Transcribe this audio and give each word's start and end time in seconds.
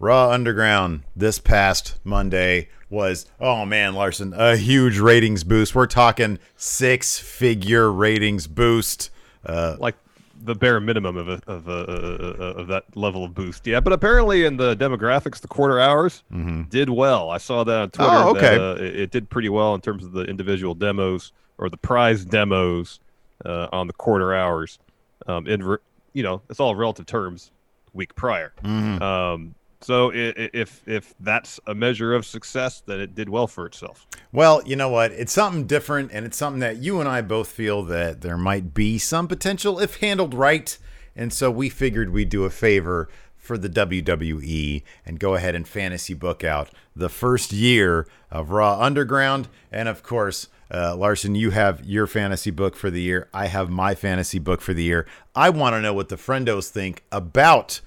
Raw 0.00 0.30
Underground 0.30 1.02
this 1.14 1.38
past 1.38 1.98
Monday 2.04 2.68
was, 2.88 3.26
oh 3.38 3.66
man, 3.66 3.94
Larson, 3.94 4.32
a 4.34 4.56
huge 4.56 4.98
ratings 4.98 5.44
boost. 5.44 5.74
We're 5.74 5.86
talking 5.86 6.38
six 6.56 7.18
figure 7.18 7.92
ratings 7.92 8.46
boost. 8.46 9.10
Uh, 9.44 9.76
like 9.78 9.94
the 10.42 10.54
bare 10.54 10.80
minimum 10.80 11.18
of 11.18 11.28
a, 11.28 11.42
of, 11.46 11.68
a, 11.68 11.72
of 11.72 12.68
that 12.68 12.84
level 12.96 13.24
of 13.24 13.34
boost. 13.34 13.66
Yeah, 13.66 13.80
but 13.80 13.92
apparently 13.92 14.46
in 14.46 14.56
the 14.56 14.74
demographics, 14.74 15.38
the 15.40 15.48
quarter 15.48 15.78
hours 15.78 16.22
mm-hmm. 16.32 16.62
did 16.62 16.88
well. 16.88 17.28
I 17.28 17.36
saw 17.36 17.62
that 17.64 17.80
on 17.80 17.90
Twitter. 17.90 18.10
Oh, 18.10 18.30
okay. 18.30 18.56
That, 18.56 18.60
uh, 18.60 18.82
it, 18.82 19.00
it, 19.00 19.10
did 19.10 19.28
pretty 19.28 19.50
well 19.50 19.74
in 19.74 19.82
terms 19.82 20.02
of 20.02 20.12
the 20.12 20.22
individual 20.22 20.74
demos 20.74 21.32
or 21.58 21.68
the 21.68 21.76
prize 21.76 22.24
demos 22.24 23.00
uh, 23.44 23.68
on 23.70 23.86
the 23.86 23.92
quarter 23.92 24.34
hours. 24.34 24.78
Um, 25.26 25.46
in 25.46 25.62
re- 25.62 25.78
you 26.14 26.22
know, 26.22 26.40
it's 26.48 26.58
all 26.58 26.74
relative 26.74 27.04
terms. 27.04 27.52
Week 27.92 28.14
prior. 28.14 28.52
Mm-hmm. 28.62 29.02
Um, 29.02 29.54
so 29.80 30.10
if 30.14 30.86
if 30.86 31.14
that's 31.20 31.58
a 31.66 31.74
measure 31.74 32.14
of 32.14 32.26
success, 32.26 32.82
then 32.84 33.00
it 33.00 33.14
did 33.14 33.28
well 33.28 33.46
for 33.46 33.66
itself. 33.66 34.06
Well, 34.32 34.62
you 34.66 34.76
know 34.76 34.90
what? 34.90 35.12
It's 35.12 35.32
something 35.32 35.66
different, 35.66 36.10
and 36.12 36.26
it's 36.26 36.36
something 36.36 36.60
that 36.60 36.78
you 36.78 37.00
and 37.00 37.08
I 37.08 37.22
both 37.22 37.48
feel 37.48 37.82
that 37.84 38.20
there 38.20 38.36
might 38.36 38.74
be 38.74 38.98
some 38.98 39.26
potential 39.26 39.80
if 39.80 39.96
handled 39.96 40.34
right. 40.34 40.76
And 41.16 41.32
so 41.32 41.50
we 41.50 41.68
figured 41.68 42.10
we'd 42.10 42.28
do 42.28 42.44
a 42.44 42.50
favor 42.50 43.08
for 43.36 43.58
the 43.58 43.68
WWE 43.68 44.82
and 45.04 45.18
go 45.18 45.34
ahead 45.34 45.54
and 45.54 45.66
fantasy 45.66 46.14
book 46.14 46.44
out 46.44 46.70
the 46.94 47.08
first 47.08 47.52
year 47.52 48.06
of 48.30 48.50
Raw 48.50 48.78
Underground. 48.78 49.48
And 49.72 49.88
of 49.88 50.02
course, 50.02 50.48
uh, 50.72 50.94
Larson, 50.94 51.34
you 51.34 51.50
have 51.50 51.84
your 51.84 52.06
fantasy 52.06 52.50
book 52.50 52.76
for 52.76 52.90
the 52.90 53.00
year. 53.00 53.28
I 53.34 53.46
have 53.46 53.70
my 53.70 53.94
fantasy 53.94 54.38
book 54.38 54.60
for 54.60 54.72
the 54.72 54.84
year. 54.84 55.06
I 55.34 55.50
want 55.50 55.74
to 55.74 55.80
know 55.80 55.94
what 55.94 56.10
the 56.10 56.16
friendos 56.16 56.68
think 56.68 57.02
about 57.10 57.80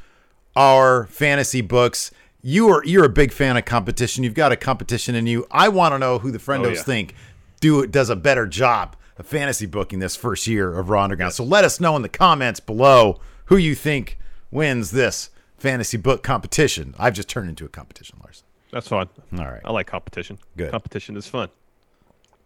our 0.55 1.05
fantasy 1.07 1.61
books. 1.61 2.11
You 2.41 2.69
are 2.69 2.83
you're 2.85 3.05
a 3.05 3.09
big 3.09 3.31
fan 3.31 3.57
of 3.57 3.65
competition. 3.65 4.23
You've 4.23 4.33
got 4.33 4.51
a 4.51 4.55
competition 4.57 5.15
in 5.15 5.27
you. 5.27 5.47
I 5.51 5.69
want 5.69 5.93
to 5.93 5.99
know 5.99 6.19
who 6.19 6.31
the 6.31 6.39
oh, 6.39 6.41
friendos 6.41 6.65
oh, 6.65 6.69
yeah. 6.69 6.83
think 6.83 7.15
do 7.59 7.87
does 7.87 8.09
a 8.09 8.15
better 8.15 8.45
job 8.45 8.95
of 9.17 9.25
fantasy 9.25 9.65
booking 9.65 9.99
this 9.99 10.15
first 10.15 10.47
year 10.47 10.77
of 10.77 10.89
Raw 10.89 11.03
Underground. 11.03 11.33
So 11.33 11.43
let 11.43 11.63
us 11.63 11.79
know 11.79 11.95
in 11.95 12.01
the 12.01 12.09
comments 12.09 12.59
below 12.59 13.19
who 13.45 13.57
you 13.57 13.75
think 13.75 14.17
wins 14.51 14.91
this 14.91 15.29
fantasy 15.57 15.97
book 15.97 16.23
competition. 16.23 16.93
I've 16.99 17.13
just 17.13 17.29
turned 17.29 17.49
into 17.49 17.65
a 17.65 17.69
competition, 17.69 18.19
Larson. 18.23 18.45
That's 18.71 18.87
fun. 18.87 19.07
All 19.37 19.45
right. 19.45 19.61
I 19.63 19.71
like 19.71 19.87
competition. 19.87 20.39
Good. 20.57 20.71
Competition 20.71 21.15
is 21.15 21.27
fun. 21.27 21.49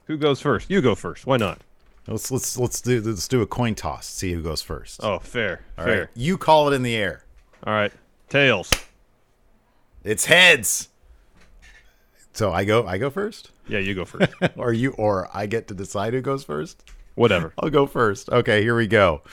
Who 0.06 0.18
goes 0.18 0.42
first? 0.42 0.70
You 0.70 0.82
go 0.82 0.94
first. 0.94 1.26
Why 1.26 1.38
not? 1.38 1.62
Let's 2.08 2.32
let's 2.32 2.58
let's 2.58 2.80
do 2.80 3.02
let's 3.02 3.28
do 3.28 3.42
a 3.42 3.48
coin 3.48 3.76
toss. 3.76 4.06
See 4.08 4.32
who 4.32 4.42
goes 4.42 4.62
first. 4.62 5.02
Oh, 5.04 5.20
fair. 5.20 5.62
All 5.78 5.86
fair. 5.86 6.00
Right. 6.02 6.10
You 6.16 6.38
call 6.38 6.72
it 6.72 6.76
in 6.76 6.84
the 6.84 6.96
air. 6.96 7.24
All 7.66 7.74
right. 7.74 7.92
Tails. 8.30 8.72
It's 10.04 10.26
heads. 10.26 10.90
So 12.34 12.52
I 12.52 12.66
go 12.66 12.86
I 12.86 12.98
go 12.98 13.10
first? 13.10 13.52
Yeah, 13.68 13.80
you 13.80 13.96
go 13.96 14.06
first. 14.06 14.32
or 14.56 14.72
you 14.72 14.92
or 14.92 15.30
I 15.34 15.48
get 15.48 15.68
to 15.70 15.74
decide 15.74 16.14
who 16.14 16.22
goes 16.22 16.44
first? 16.44 16.84
Whatever. 17.16 17.52
I'll 17.58 17.70
go 17.70 17.88
first. 17.88 18.30
Okay, 18.30 18.62
here 18.62 18.76
we 18.76 18.88
go. 18.88 19.24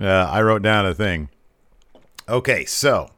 Uh, 0.00 0.06
I 0.06 0.40
wrote 0.42 0.62
down 0.62 0.86
a 0.86 0.94
thing. 0.94 1.30
Okay, 2.28 2.64
so 2.64 3.10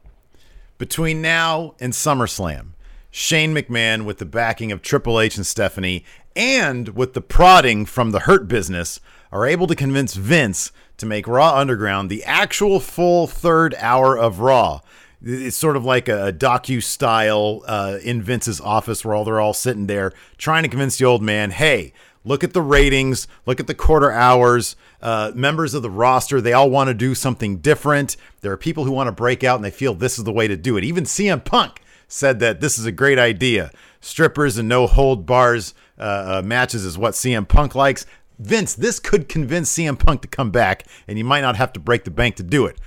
between 0.77 1.21
now 1.21 1.75
and 1.79 1.93
SummerSlam, 1.93 2.69
Shane 3.11 3.53
McMahon, 3.53 4.05
with 4.05 4.17
the 4.17 4.25
backing 4.25 4.71
of 4.71 4.81
Triple 4.81 5.19
H 5.19 5.37
and 5.37 5.45
Stephanie, 5.45 6.03
and 6.35 6.89
with 6.89 7.13
the 7.13 7.21
prodding 7.21 7.85
from 7.85 8.11
the 8.11 8.21
Hurt 8.21 8.47
Business, 8.47 8.99
are 9.31 9.45
able 9.45 9.67
to 9.67 9.75
convince 9.75 10.15
Vince 10.15 10.71
to 10.97 11.05
make 11.05 11.27
Raw 11.27 11.55
Underground 11.55 12.09
the 12.09 12.23
actual 12.23 12.79
full 12.79 13.27
third 13.27 13.75
hour 13.79 14.17
of 14.17 14.39
Raw. 14.39 14.81
It's 15.21 15.57
sort 15.57 15.75
of 15.75 15.83
like 15.83 16.07
a, 16.07 16.31
docu 16.31 16.81
style 16.81 17.63
uh, 17.67 17.97
in 18.03 18.21
Vince's 18.21 18.61
office 18.61 19.03
where 19.03 19.15
all 19.15 19.25
they're 19.25 19.39
all 19.39 19.53
sitting 19.53 19.87
there 19.87 20.13
trying 20.37 20.63
to 20.63 20.69
convince 20.69 20.97
the 20.97 21.05
old 21.05 21.23
man, 21.23 21.51
hey, 21.51 21.91
look 22.23 22.43
at 22.43 22.53
the 22.53 22.61
ratings, 22.61 23.27
look 23.45 23.59
at 23.59 23.67
the 23.67 23.73
quarter 23.73 24.11
hours. 24.11 24.75
Uh, 25.01 25.31
members 25.33 25.73
of 25.73 25.81
the 25.81 25.89
roster, 25.89 26.41
they 26.41 26.53
all 26.53 26.69
want 26.69 26.87
to 26.87 26.93
do 26.93 27.15
something 27.15 27.57
different. 27.57 28.17
There 28.41 28.51
are 28.51 28.57
people 28.57 28.83
who 28.83 28.91
want 28.91 29.07
to 29.07 29.11
break 29.11 29.43
out 29.43 29.55
and 29.55 29.65
they 29.65 29.71
feel 29.71 29.93
this 29.93 30.17
is 30.17 30.23
the 30.23 30.33
way 30.33 30.47
to 30.47 30.57
do 30.57 30.77
it. 30.77 30.83
Even 30.83 31.05
CM 31.05 31.43
Punk 31.43 31.81
said 32.07 32.39
that 32.39 32.61
this 32.61 32.77
is 32.77 32.85
a 32.85 32.91
great 32.91 33.19
idea. 33.19 33.71
Strippers 34.01 34.57
and 34.57 34.69
no 34.69 34.87
hold 34.87 35.25
bars 35.25 35.73
uh, 35.99 36.37
uh, 36.37 36.41
matches 36.43 36.85
is 36.85 36.97
what 36.97 37.13
CM 37.13 37.47
Punk 37.47 37.75
likes. 37.75 38.05
Vince, 38.39 38.75
this 38.75 38.99
could 38.99 39.27
convince 39.27 39.71
CM 39.73 39.97
Punk 39.97 40.21
to 40.21 40.27
come 40.27 40.51
back, 40.51 40.85
and 41.07 41.17
you 41.17 41.23
might 41.23 41.41
not 41.41 41.55
have 41.55 41.73
to 41.73 41.79
break 41.79 42.03
the 42.03 42.11
bank 42.11 42.35
to 42.35 42.43
do 42.43 42.65
it. 42.65 42.77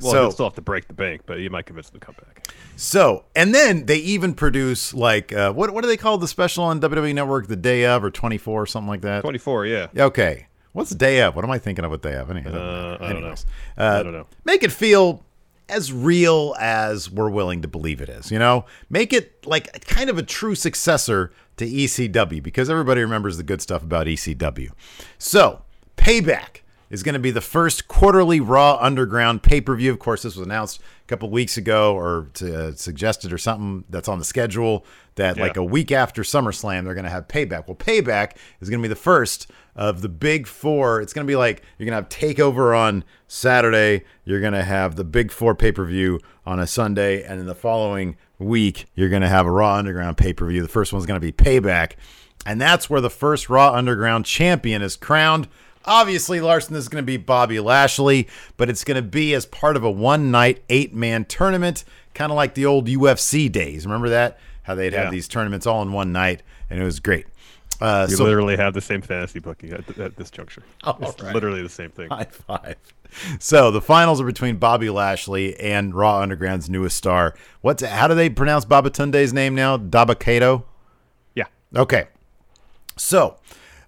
Well, 0.00 0.12
so, 0.12 0.20
he'll 0.22 0.32
still 0.32 0.46
have 0.46 0.54
to 0.54 0.62
break 0.62 0.88
the 0.88 0.94
bank, 0.94 1.22
but 1.26 1.40
you 1.40 1.50
might 1.50 1.66
convince 1.66 1.90
him 1.90 2.00
to 2.00 2.06
come 2.06 2.14
back. 2.14 2.54
So, 2.76 3.24
and 3.36 3.54
then 3.54 3.84
they 3.84 3.98
even 3.98 4.32
produce 4.34 4.94
like 4.94 5.32
uh, 5.32 5.52
what 5.52 5.74
what 5.74 5.82
do 5.82 5.88
they 5.88 5.98
call 5.98 6.16
the 6.16 6.28
special 6.28 6.64
on 6.64 6.80
WWE 6.80 7.14
Network, 7.14 7.48
the 7.48 7.56
day 7.56 7.84
of 7.84 8.02
or 8.02 8.10
twenty 8.10 8.38
four 8.38 8.62
or 8.62 8.66
something 8.66 8.88
like 8.88 9.02
that? 9.02 9.20
Twenty 9.20 9.38
four, 9.38 9.66
yeah. 9.66 9.88
Okay, 9.94 10.46
what's 10.72 10.90
day 10.90 11.20
of? 11.20 11.36
What 11.36 11.44
am 11.44 11.50
I 11.50 11.58
thinking 11.58 11.84
of? 11.84 11.90
What 11.90 12.00
day 12.02 12.14
of? 12.14 12.30
Anyway, 12.30 12.50
uh, 12.50 12.96
I 13.00 13.12
don't 13.12 13.22
know. 13.22 13.34
Uh, 13.76 13.98
I 14.00 14.02
don't 14.02 14.12
know. 14.12 14.26
Make 14.44 14.62
it 14.62 14.72
feel 14.72 15.22
as 15.68 15.92
real 15.92 16.56
as 16.58 17.10
we're 17.10 17.30
willing 17.30 17.62
to 17.62 17.68
believe 17.68 18.00
it 18.00 18.08
is. 18.08 18.30
You 18.30 18.38
know, 18.38 18.64
make 18.88 19.12
it 19.12 19.46
like 19.46 19.84
kind 19.84 20.08
of 20.08 20.16
a 20.16 20.22
true 20.22 20.54
successor 20.54 21.32
to 21.60 21.66
ECW 21.66 22.42
because 22.42 22.68
everybody 22.68 23.02
remembers 23.02 23.36
the 23.36 23.42
good 23.42 23.62
stuff 23.62 23.82
about 23.82 24.06
ECW. 24.06 24.70
So, 25.18 25.62
Payback 25.96 26.62
is 26.88 27.02
going 27.02 27.12
to 27.12 27.20
be 27.20 27.30
the 27.30 27.40
first 27.40 27.86
quarterly 27.86 28.40
Raw 28.40 28.78
Underground 28.80 29.42
pay 29.42 29.60
per 29.60 29.76
view. 29.76 29.92
Of 29.92 29.98
course, 29.98 30.22
this 30.22 30.36
was 30.36 30.46
announced 30.46 30.80
a 30.80 31.06
couple 31.06 31.30
weeks 31.30 31.56
ago 31.56 31.94
or 31.94 32.28
to, 32.34 32.68
uh, 32.68 32.72
suggested 32.72 33.32
or 33.32 33.38
something 33.38 33.84
that's 33.90 34.08
on 34.08 34.18
the 34.18 34.24
schedule 34.24 34.84
that 35.14 35.36
yeah. 35.36 35.42
like 35.42 35.56
a 35.58 35.62
week 35.62 35.92
after 35.92 36.22
SummerSlam, 36.22 36.84
they're 36.84 36.94
going 36.94 37.04
to 37.04 37.10
have 37.10 37.28
Payback. 37.28 37.68
Well, 37.68 37.76
Payback 37.76 38.36
is 38.60 38.70
going 38.70 38.80
to 38.80 38.82
be 38.82 38.88
the 38.88 38.96
first 38.96 39.50
of 39.76 40.00
the 40.00 40.08
big 40.08 40.46
four. 40.46 41.00
It's 41.00 41.12
going 41.12 41.26
to 41.26 41.30
be 41.30 41.36
like 41.36 41.62
you're 41.78 41.86
going 41.86 42.02
to 42.02 42.02
have 42.02 42.08
Takeover 42.08 42.76
on 42.76 43.04
Saturday, 43.28 44.04
you're 44.24 44.40
going 44.40 44.54
to 44.54 44.64
have 44.64 44.96
the 44.96 45.04
big 45.04 45.30
four 45.30 45.54
pay 45.54 45.72
per 45.72 45.84
view 45.84 46.20
on 46.46 46.58
a 46.58 46.66
Sunday, 46.66 47.22
and 47.22 47.38
in 47.38 47.46
the 47.46 47.54
following 47.54 48.16
week, 48.40 48.86
you're 48.94 49.08
going 49.08 49.22
to 49.22 49.28
have 49.28 49.46
a 49.46 49.50
Raw 49.50 49.74
Underground 49.74 50.16
pay 50.16 50.32
per 50.32 50.46
view. 50.46 50.62
The 50.62 50.68
first 50.68 50.92
one's 50.92 51.06
going 51.06 51.20
to 51.20 51.24
be 51.24 51.32
Payback. 51.32 51.92
And 52.46 52.60
that's 52.60 52.88
where 52.88 53.00
the 53.00 53.10
first 53.10 53.50
Raw 53.50 53.74
Underground 53.74 54.24
champion 54.24 54.82
is 54.82 54.96
crowned. 54.96 55.46
Obviously, 55.84 56.40
Larson 56.40 56.76
is 56.76 56.88
going 56.88 57.02
to 57.02 57.06
be 57.06 57.16
Bobby 57.16 57.60
Lashley, 57.60 58.28
but 58.56 58.68
it's 58.68 58.84
going 58.84 58.96
to 58.96 59.08
be 59.08 59.34
as 59.34 59.46
part 59.46 59.76
of 59.76 59.84
a 59.84 59.90
one 59.90 60.30
night, 60.30 60.62
eight 60.68 60.94
man 60.94 61.24
tournament, 61.24 61.84
kind 62.14 62.32
of 62.32 62.36
like 62.36 62.54
the 62.54 62.66
old 62.66 62.86
UFC 62.86 63.50
days. 63.50 63.86
Remember 63.86 64.08
that? 64.10 64.38
How 64.62 64.74
they'd 64.74 64.92
yeah. 64.92 65.02
have 65.02 65.10
these 65.10 65.28
tournaments 65.28 65.66
all 65.66 65.82
in 65.82 65.92
one 65.92 66.12
night, 66.12 66.42
and 66.68 66.80
it 66.80 66.84
was 66.84 67.00
great. 67.00 67.26
Uh, 67.80 68.06
We 68.08 68.16
so 68.16 68.24
literally 68.24 68.56
have 68.56 68.74
the 68.74 68.80
same 68.80 69.00
fantasy 69.00 69.38
booking 69.38 69.72
at, 69.72 69.98
at 69.98 70.16
this 70.16 70.30
juncture. 70.30 70.62
It's 71.00 71.22
right. 71.22 71.34
literally 71.34 71.62
the 71.62 71.68
same 71.68 71.90
thing. 71.90 72.08
high 72.10 72.24
five. 72.24 72.76
So 73.38 73.70
the 73.70 73.80
finals 73.80 74.20
are 74.20 74.24
between 74.26 74.56
Bobby 74.56 74.90
Lashley 74.90 75.58
and 75.58 75.94
Raw 75.94 76.20
Underground's 76.20 76.70
newest 76.70 76.96
star. 76.96 77.34
What's 77.60 77.82
how 77.82 78.06
do 78.08 78.14
they 78.14 78.30
pronounce 78.30 78.64
Babatunde's 78.64 79.32
name 79.32 79.54
now? 79.54 79.76
Dabba-Kato. 79.76 80.64
Yeah. 81.34 81.46
Okay. 81.74 82.06
So, 82.96 83.36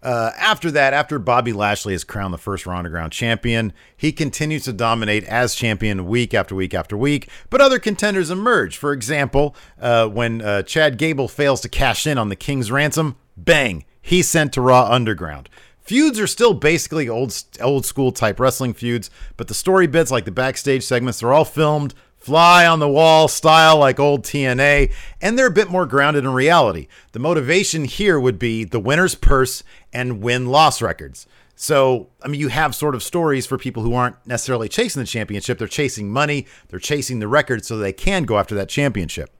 uh, 0.02 0.30
after 0.36 0.70
that, 0.72 0.92
after 0.94 1.18
Bobby 1.20 1.52
Lashley 1.52 1.94
is 1.94 2.02
crowned 2.02 2.34
the 2.34 2.38
first 2.38 2.66
Raw 2.66 2.76
Underground 2.78 3.12
champion, 3.12 3.72
he 3.96 4.10
continues 4.10 4.64
to 4.64 4.72
dominate 4.72 5.22
as 5.24 5.54
champion 5.54 6.06
week 6.06 6.34
after 6.34 6.54
week 6.56 6.74
after 6.74 6.96
week. 6.96 7.28
But 7.50 7.60
other 7.60 7.78
contenders 7.78 8.30
emerge. 8.30 8.76
For 8.76 8.92
example, 8.92 9.54
uh, 9.80 10.08
when 10.08 10.40
uh, 10.42 10.62
Chad 10.62 10.98
Gable 10.98 11.28
fails 11.28 11.60
to 11.60 11.68
cash 11.68 12.06
in 12.06 12.18
on 12.18 12.30
the 12.30 12.36
King's 12.36 12.72
ransom, 12.72 13.16
bang, 13.36 13.84
he's 14.00 14.28
sent 14.28 14.52
to 14.54 14.60
Raw 14.60 14.88
Underground. 14.90 15.48
Feuds 15.80 16.18
are 16.20 16.26
still 16.26 16.54
basically 16.54 17.08
old 17.08 17.42
old 17.60 17.84
school 17.84 18.12
type 18.12 18.38
wrestling 18.38 18.72
feuds, 18.72 19.10
but 19.36 19.48
the 19.48 19.54
story 19.54 19.86
bits 19.86 20.10
like 20.10 20.24
the 20.24 20.30
backstage 20.30 20.84
segments 20.84 21.20
they're 21.20 21.32
all 21.32 21.44
filmed 21.44 21.94
fly 22.22 22.64
on 22.64 22.78
the 22.78 22.88
wall 22.88 23.26
style 23.26 23.78
like 23.78 23.98
old 23.98 24.22
TNA, 24.22 24.92
and 25.20 25.36
they're 25.36 25.48
a 25.48 25.50
bit 25.50 25.70
more 25.70 25.86
grounded 25.86 26.24
in 26.24 26.32
reality. 26.32 26.86
The 27.10 27.18
motivation 27.18 27.84
here 27.84 28.18
would 28.18 28.38
be 28.38 28.64
the 28.64 28.78
winner's 28.78 29.16
purse 29.16 29.64
and 29.92 30.22
win 30.22 30.46
loss 30.46 30.80
records. 30.80 31.26
So, 31.56 32.08
I 32.22 32.28
mean, 32.28 32.40
you 32.40 32.48
have 32.48 32.74
sort 32.74 32.94
of 32.94 33.02
stories 33.02 33.44
for 33.44 33.58
people 33.58 33.82
who 33.82 33.94
aren't 33.94 34.24
necessarily 34.26 34.68
chasing 34.68 35.00
the 35.00 35.06
championship. 35.06 35.58
They're 35.58 35.68
chasing 35.68 36.10
money, 36.10 36.46
they're 36.68 36.78
chasing 36.78 37.18
the 37.18 37.28
record 37.28 37.64
so 37.64 37.76
they 37.76 37.92
can 37.92 38.22
go 38.22 38.38
after 38.38 38.54
that 38.54 38.68
championship. 38.68 39.36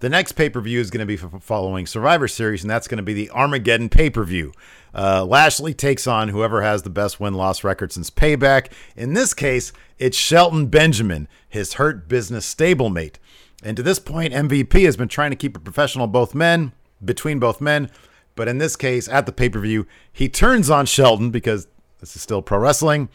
The 0.00 0.08
next 0.08 0.32
pay 0.32 0.48
per 0.48 0.60
view 0.62 0.80
is 0.80 0.90
going 0.90 1.06
to 1.06 1.16
be 1.16 1.16
following 1.40 1.86
Survivor 1.86 2.26
Series, 2.26 2.62
and 2.62 2.70
that's 2.70 2.88
going 2.88 2.96
to 2.96 3.02
be 3.02 3.12
the 3.12 3.30
Armageddon 3.30 3.90
pay 3.90 4.08
per 4.08 4.24
view. 4.24 4.52
Uh, 4.94 5.24
Lashley 5.26 5.74
takes 5.74 6.06
on 6.06 6.30
whoever 6.30 6.62
has 6.62 6.82
the 6.82 6.90
best 6.90 7.20
win 7.20 7.34
loss 7.34 7.62
record 7.62 7.92
since 7.92 8.10
Payback. 8.10 8.72
In 8.96 9.12
this 9.12 9.34
case, 9.34 9.72
it's 9.98 10.16
Shelton 10.16 10.66
Benjamin, 10.66 11.28
his 11.48 11.74
Hurt 11.74 12.08
Business 12.08 12.52
stablemate. 12.52 13.16
And 13.62 13.76
to 13.76 13.82
this 13.82 13.98
point, 13.98 14.32
MVP 14.32 14.84
has 14.86 14.96
been 14.96 15.08
trying 15.08 15.30
to 15.30 15.36
keep 15.36 15.54
it 15.54 15.64
professional 15.64 16.06
both 16.06 16.34
men, 16.34 16.72
between 17.04 17.38
both 17.38 17.60
men. 17.60 17.90
But 18.34 18.48
in 18.48 18.56
this 18.56 18.76
case, 18.76 19.06
at 19.06 19.26
the 19.26 19.32
pay 19.32 19.50
per 19.50 19.60
view, 19.60 19.86
he 20.10 20.30
turns 20.30 20.70
on 20.70 20.86
Shelton 20.86 21.30
because 21.30 21.68
this 22.00 22.16
is 22.16 22.22
still 22.22 22.40
pro 22.40 22.58
wrestling 22.58 23.10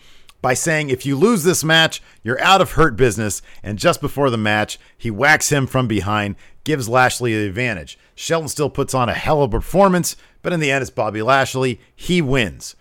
by 0.46 0.54
saying 0.54 0.92
if 0.92 1.08
you 1.08 1.18
lose 1.18 1.44
this 1.44 1.64
match, 1.64 2.04
you're 2.22 2.40
out 2.40 2.62
of 2.62 2.74
hurt 2.74 2.96
business. 2.96 3.42
And 3.64 3.80
just 3.80 4.00
before 4.02 4.30
the 4.30 4.38
match, 4.38 4.78
he 4.96 5.10
whacks 5.10 5.52
him 5.52 5.66
from 5.66 5.88
behind, 5.88 6.36
gives 6.66 6.90
Lashley 6.90 7.34
the 7.34 7.48
advantage. 7.48 7.98
Shelton 8.16 8.50
still 8.50 8.70
puts 8.70 8.94
on 8.94 9.08
a 9.08 9.14
hell 9.14 9.42
of 9.42 9.54
a 9.54 9.58
performance, 9.58 10.18
but 10.42 10.52
in 10.52 10.60
the 10.60 10.72
end, 10.72 10.82
it's 10.82 10.92
Bobby 10.92 11.22
Lashley. 11.22 11.80
He 11.96 12.22
wins. 12.22 12.76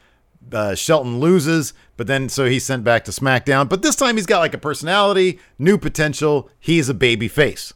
Uh, 0.53 0.75
Shelton 0.75 1.21
loses, 1.21 1.73
but 1.97 2.07
then 2.07 2.29
so 2.29 2.47
he's 2.47 2.65
sent 2.65 2.83
back 2.83 3.05
to 3.05 3.13
SmackDown. 3.13 3.69
But 3.69 3.83
this 3.83 3.97
time 3.97 4.17
he's 4.17 4.27
got 4.27 4.41
like 4.41 4.55
a 4.55 4.59
personality, 4.59 5.39
new 5.59 5.79
potential. 5.79 6.51
He's 6.59 6.89
a 6.89 6.95
baby 6.95 7.29
face. 7.29 7.73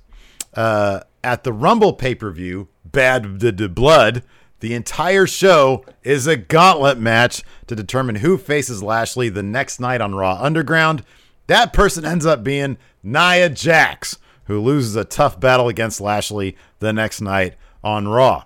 Uh, 0.55 1.01
at 1.23 1.45
the 1.45 1.53
Rumble 1.53 1.93
pay 1.93 2.15
per 2.15 2.31
view, 2.31 2.69
Bad 2.85 3.41
the, 3.41 3.53
the 3.53 3.69
Blood, 3.69 4.23
the 4.61 4.75
entire 4.75 5.27
show 5.27 5.85
is 6.03 6.27
a 6.27 6.37
gauntlet 6.37 6.99
match 6.99 7.43
to 7.69 7.77
determine 7.77 8.17
who 8.17 8.37
faces 8.37 8.83
Lashley 8.83 9.29
the 9.29 9.43
next 9.43 9.79
night 9.79 10.01
on 10.01 10.15
Raw 10.15 10.39
Underground. 10.41 11.05
That 11.47 11.73
person 11.73 12.05
ends 12.05 12.27
up 12.27 12.43
being 12.43 12.77
Nia 13.03 13.49
Jax, 13.49 14.19
who 14.49 14.61
loses 14.61 14.97
a 14.97 15.05
tough 15.05 15.39
battle 15.39 15.69
against 15.69 16.01
Lashley 16.01 16.57
the 16.81 16.93
next 16.93 17.21
night 17.21 17.55
on 17.85 18.09
Raw. 18.09 18.45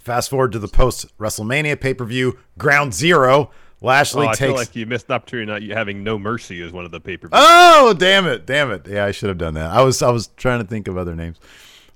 Fast 0.00 0.28
forward 0.28 0.52
to 0.52 0.58
the 0.58 0.68
post 0.68 1.06
WrestleMania 1.18 1.80
pay 1.80 1.94
per 1.94 2.04
view, 2.04 2.38
Ground 2.58 2.92
Zero. 2.92 3.50
Lashley 3.80 4.26
Oh, 4.26 4.30
I 4.30 4.34
takes. 4.34 4.38
feel 4.40 4.54
like 4.54 4.76
you 4.76 4.86
missed 4.86 5.08
the 5.08 5.14
opportunity 5.14 5.66
not 5.68 5.76
having 5.76 6.04
No 6.04 6.18
Mercy 6.18 6.62
as 6.62 6.72
one 6.72 6.84
of 6.84 6.90
the 6.90 7.00
pay 7.00 7.16
per 7.16 7.28
views. 7.28 7.32
Oh, 7.34 7.94
damn 7.96 8.26
it, 8.26 8.46
damn 8.46 8.70
it. 8.70 8.86
Yeah, 8.86 9.04
I 9.06 9.10
should 9.10 9.28
have 9.28 9.38
done 9.38 9.54
that. 9.54 9.70
I 9.70 9.82
was 9.82 10.02
I 10.02 10.10
was 10.10 10.28
trying 10.36 10.60
to 10.60 10.66
think 10.66 10.88
of 10.88 10.96
other 10.98 11.14
names. 11.16 11.38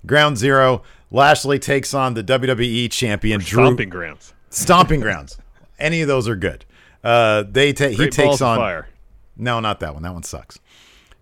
Ground 0.06 0.38
Zero. 0.38 0.82
Lashley 1.10 1.58
takes 1.58 1.94
on 1.94 2.14
the 2.14 2.22
WWE 2.22 2.90
champion 2.90 3.40
Drew 3.40 3.64
Stomping 3.64 3.88
grounds. 3.88 4.32
Stomping 4.50 5.00
Grounds. 5.00 5.38
Any 5.78 6.02
of 6.02 6.08
those 6.08 6.28
are 6.28 6.36
good. 6.36 6.64
Uh, 7.04 7.44
they 7.48 7.72
ta- 7.72 7.88
he 7.88 7.96
Great 7.96 8.12
takes 8.12 8.26
balls 8.26 8.42
of 8.42 8.48
on 8.48 8.58
fire. 8.58 8.88
no, 9.36 9.60
not 9.60 9.80
that 9.80 9.94
one. 9.94 10.02
That 10.02 10.12
one 10.12 10.22
sucks. 10.22 10.58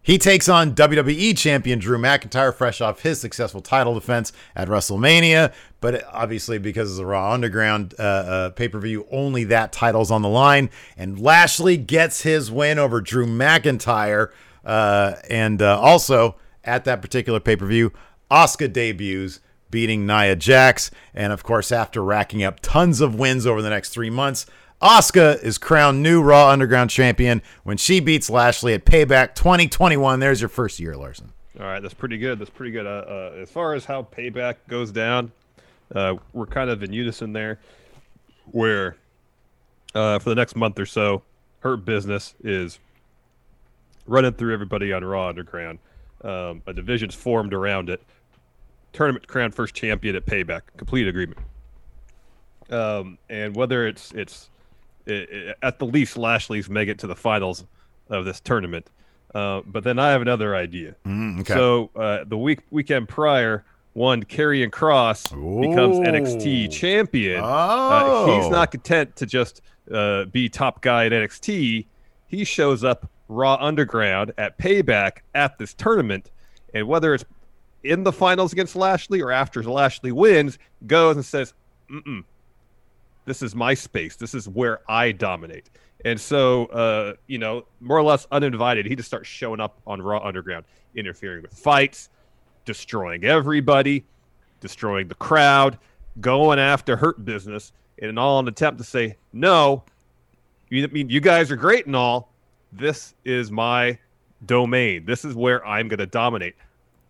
He 0.06 0.18
takes 0.18 0.48
on 0.48 0.76
WWE 0.76 1.36
champion 1.36 1.80
Drew 1.80 1.98
McIntyre, 1.98 2.54
fresh 2.54 2.80
off 2.80 3.00
his 3.00 3.20
successful 3.20 3.60
title 3.60 3.94
defense 3.94 4.32
at 4.54 4.68
WrestleMania. 4.68 5.52
But 5.80 6.04
obviously, 6.12 6.58
because 6.58 6.92
of 6.92 6.96
the 6.96 7.04
Raw 7.04 7.32
Underground 7.32 7.92
uh, 7.98 8.02
uh, 8.02 8.50
pay 8.50 8.68
per 8.68 8.78
view, 8.78 9.04
only 9.10 9.42
that 9.44 9.72
title's 9.72 10.12
on 10.12 10.22
the 10.22 10.28
line. 10.28 10.70
And 10.96 11.18
Lashley 11.18 11.76
gets 11.76 12.22
his 12.22 12.52
win 12.52 12.78
over 12.78 13.00
Drew 13.00 13.26
McIntyre. 13.26 14.30
Uh, 14.64 15.14
and 15.28 15.60
uh, 15.60 15.76
also, 15.80 16.36
at 16.62 16.84
that 16.84 17.02
particular 17.02 17.40
pay 17.40 17.56
per 17.56 17.66
view, 17.66 17.92
Asuka 18.30 18.72
debuts, 18.72 19.40
beating 19.72 20.06
Nia 20.06 20.36
Jax. 20.36 20.92
And 21.14 21.32
of 21.32 21.42
course, 21.42 21.72
after 21.72 22.00
racking 22.00 22.44
up 22.44 22.60
tons 22.60 23.00
of 23.00 23.16
wins 23.16 23.44
over 23.44 23.60
the 23.60 23.70
next 23.70 23.88
three 23.88 24.10
months, 24.10 24.46
Asuka 24.82 25.42
is 25.42 25.56
crowned 25.56 26.02
new 26.02 26.22
Raw 26.22 26.50
Underground 26.50 26.90
champion 26.90 27.40
when 27.64 27.78
she 27.78 27.98
beats 28.00 28.28
Lashley 28.28 28.74
at 28.74 28.84
Payback 28.84 29.34
2021. 29.34 30.20
There's 30.20 30.40
your 30.40 30.50
first 30.50 30.78
year, 30.78 30.94
Larson. 30.96 31.32
All 31.58 31.64
right, 31.64 31.80
that's 31.80 31.94
pretty 31.94 32.18
good. 32.18 32.38
That's 32.38 32.50
pretty 32.50 32.72
good. 32.72 32.86
Uh, 32.86 33.04
uh, 33.08 33.34
as 33.40 33.50
far 33.50 33.72
as 33.72 33.86
how 33.86 34.02
payback 34.02 34.56
goes 34.68 34.90
down, 34.90 35.32
uh, 35.94 36.16
we're 36.34 36.46
kind 36.46 36.68
of 36.68 36.82
in 36.82 36.92
unison 36.92 37.32
there. 37.32 37.58
Where 38.52 38.96
uh, 39.94 40.18
for 40.18 40.28
the 40.28 40.34
next 40.34 40.54
month 40.54 40.78
or 40.78 40.86
so, 40.86 41.22
Hurt 41.60 41.84
Business 41.86 42.34
is 42.44 42.78
running 44.06 44.34
through 44.34 44.52
everybody 44.52 44.92
on 44.92 45.02
Raw 45.02 45.28
Underground. 45.28 45.78
Um, 46.22 46.62
a 46.66 46.74
division's 46.74 47.14
formed 47.14 47.54
around 47.54 47.88
it. 47.88 48.02
Tournament 48.92 49.26
crowned 49.26 49.54
first 49.54 49.74
champion 49.74 50.16
at 50.16 50.26
Payback. 50.26 50.62
Complete 50.76 51.08
agreement. 51.08 51.38
Um, 52.68 53.16
and 53.30 53.56
whether 53.56 53.86
it's 53.86 54.12
it's 54.12 54.50
at 55.08 55.78
the 55.78 55.86
least 55.86 56.16
Lashley's 56.16 56.68
make 56.68 56.88
it 56.88 56.98
to 57.00 57.06
the 57.06 57.16
finals 57.16 57.64
of 58.08 58.24
this 58.24 58.40
tournament. 58.40 58.88
Uh, 59.34 59.60
but 59.66 59.84
then 59.84 59.98
I 59.98 60.10
have 60.10 60.22
another 60.22 60.54
idea. 60.56 60.94
Mm, 61.04 61.40
okay. 61.40 61.54
So 61.54 61.90
uh, 61.96 62.24
the 62.24 62.38
week 62.38 62.60
weekend 62.70 63.08
prior, 63.08 63.64
one 63.92 64.22
Karrion 64.24 64.70
Cross 64.72 65.28
becomes 65.28 65.98
NXT 65.98 66.70
champion. 66.72 67.40
Uh, 67.42 67.46
Oh. 68.04 68.40
he's 68.40 68.50
not 68.50 68.70
content 68.70 69.16
to 69.16 69.26
just 69.26 69.60
uh, 69.92 70.24
be 70.26 70.48
top 70.48 70.80
guy 70.82 71.06
at 71.06 71.12
NXT. 71.12 71.86
He 72.28 72.44
shows 72.44 72.82
up 72.84 73.10
Raw 73.28 73.56
Underground 73.60 74.32
at 74.38 74.58
Payback 74.58 75.18
at 75.34 75.58
this 75.58 75.74
tournament, 75.74 76.30
and 76.74 76.86
whether 76.88 77.12
it's 77.14 77.24
in 77.84 78.02
the 78.04 78.12
finals 78.12 78.52
against 78.52 78.74
Lashley 78.74 79.20
or 79.20 79.30
after 79.30 79.62
Lashley 79.62 80.12
wins, 80.12 80.58
goes 80.86 81.16
and 81.16 81.24
says, 81.24 81.52
Mm-mm, 81.90 82.24
"This 83.26 83.42
is 83.42 83.54
my 83.54 83.74
space. 83.74 84.16
This 84.16 84.34
is 84.34 84.48
where 84.48 84.80
I 84.90 85.12
dominate." 85.12 85.68
And 86.04 86.20
so, 86.20 86.66
uh, 86.66 87.14
you 87.26 87.38
know, 87.38 87.66
more 87.80 87.98
or 87.98 88.02
less 88.02 88.26
uninvited, 88.30 88.86
he 88.86 88.96
just 88.96 89.08
starts 89.08 89.28
showing 89.28 89.60
up 89.60 89.80
on 89.86 90.00
Raw 90.00 90.18
Underground, 90.24 90.64
interfering 90.94 91.42
with 91.42 91.52
fights, 91.52 92.08
destroying 92.64 93.24
everybody, 93.24 94.04
destroying 94.60 95.08
the 95.08 95.14
crowd, 95.14 95.78
going 96.20 96.58
after 96.58 96.96
Hurt 96.96 97.24
Business, 97.24 97.72
in 97.98 98.18
all 98.18 98.38
an 98.38 98.48
attempt 98.48 98.78
to 98.78 98.84
say, 98.84 99.16
no, 99.32 99.82
you 100.68 100.84
I 100.84 100.88
mean 100.88 101.08
you 101.08 101.20
guys 101.20 101.50
are 101.50 101.56
great 101.56 101.86
and 101.86 101.96
all. 101.96 102.32
This 102.72 103.14
is 103.24 103.50
my 103.50 103.98
domain. 104.44 105.04
This 105.06 105.24
is 105.24 105.34
where 105.34 105.66
I'm 105.66 105.88
going 105.88 105.98
to 105.98 106.06
dominate. 106.06 106.54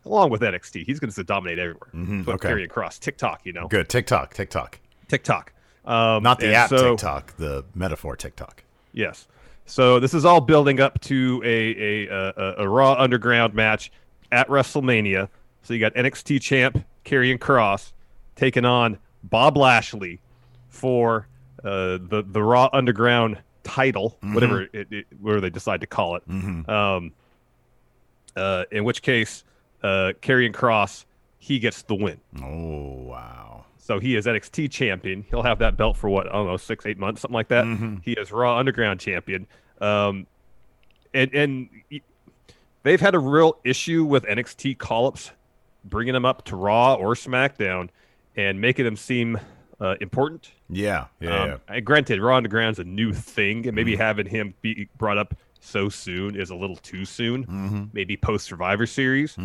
Along 0.04 0.30
with 0.30 0.42
NXT, 0.42 0.84
he's 0.86 1.00
going 1.00 1.10
to 1.10 1.24
dominate 1.24 1.58
everywhere. 1.58 1.90
Mhm, 1.92 2.24
But 2.24 2.36
okay. 2.36 2.50
Karrion 2.50 2.70
Cross, 2.70 3.00
TikTok, 3.00 3.44
you 3.44 3.52
know, 3.52 3.66
Good. 3.66 3.88
TikTok, 3.88 4.32
TikTok. 4.34 4.78
TikTok. 5.08 5.52
Um, 5.86 6.22
Not 6.22 6.40
the 6.40 6.54
app 6.54 6.68
so- 6.70 6.90
TikTok, 6.90 7.36
the 7.36 7.64
metaphor 7.74 8.16
TikTok. 8.16 8.62
Yes. 8.92 9.28
So 9.66 9.98
this 10.00 10.14
is 10.14 10.24
all 10.24 10.40
building 10.40 10.80
up 10.80 11.00
to 11.02 11.42
a 11.44 12.06
a, 12.06 12.08
a, 12.08 12.54
a 12.64 12.68
Raw 12.68 12.94
Underground 12.94 13.54
match 13.54 13.90
at 14.32 14.48
WrestleMania. 14.48 15.28
So 15.62 15.74
you 15.74 15.80
got 15.80 15.94
NXT 15.94 16.40
champ 16.40 16.84
Karrion 17.04 17.40
Cross 17.40 17.92
taking 18.36 18.64
on 18.64 18.98
Bob 19.24 19.56
Lashley 19.56 20.20
for 20.68 21.26
uh, 21.64 21.98
the 22.00 22.24
the 22.26 22.42
Raw 22.42 22.68
Underground 22.72 23.38
title, 23.64 24.16
whatever 24.22 24.62
it, 24.72 24.86
it, 24.92 25.06
whatever 25.20 25.40
they 25.40 25.50
decide 25.50 25.80
to 25.80 25.86
call 25.88 26.14
it. 26.16 26.28
Mhm. 26.28 26.68
Um, 26.68 27.12
uh, 28.36 28.64
in 28.70 28.84
which 28.84 29.02
case, 29.02 29.42
uh, 29.82 30.12
Karrion 30.22 30.54
Cross 30.54 31.06
he 31.38 31.58
gets 31.58 31.82
the 31.82 31.94
win. 31.94 32.20
Oh, 32.42 33.02
wow. 33.04 33.45
So 33.86 34.00
he 34.00 34.16
is 34.16 34.26
NXT 34.26 34.68
champion. 34.72 35.24
He'll 35.30 35.44
have 35.44 35.60
that 35.60 35.76
belt 35.76 35.96
for 35.96 36.10
what 36.10 36.26
I 36.28 36.32
don't 36.32 36.46
know, 36.48 36.56
six, 36.56 36.84
eight 36.86 36.98
months, 36.98 37.20
something 37.20 37.34
like 37.34 37.46
that. 37.48 37.64
Mhm. 37.64 38.02
He 38.02 38.12
is 38.14 38.32
Raw 38.32 38.58
Underground 38.58 38.98
champion. 38.98 39.46
Um, 39.80 40.26
and 41.14 41.32
and 41.32 41.68
they've 42.82 43.00
had 43.00 43.14
a 43.14 43.18
real 43.20 43.58
issue 43.64 44.04
with 44.04 44.24
NXT 44.24 44.74
call-ups, 44.78 45.30
bringing 45.84 46.14
them 46.14 46.24
up 46.24 46.44
to 46.46 46.56
Raw 46.56 46.94
or 46.94 47.14
SmackDown, 47.14 47.88
and 48.36 48.60
making 48.60 48.84
them 48.84 48.96
seem 48.96 49.38
uh, 49.80 49.94
important. 50.00 50.50
Yeah, 50.68 51.06
yeah, 51.20 51.42
Um, 51.54 51.60
yeah. 51.70 51.80
granted, 51.80 52.20
Raw 52.20 52.36
Underground's 52.38 52.78
a 52.78 52.84
new 52.84 53.12
thing, 53.12 53.66
and 53.66 53.76
maybe 53.76 53.92
Mm-hmm. 53.92 54.00
having 54.00 54.26
him 54.26 54.54
be 54.62 54.88
brought 54.98 55.18
up 55.18 55.34
so 55.60 55.88
soon 55.88 56.34
is 56.34 56.50
a 56.50 56.54
little 56.56 56.76
too 56.76 57.04
soon. 57.04 57.44
Mm-hmm. 57.46 57.84
Maybe 57.92 58.16
post 58.16 58.46
Survivor 58.46 58.86
Series. 58.86 59.36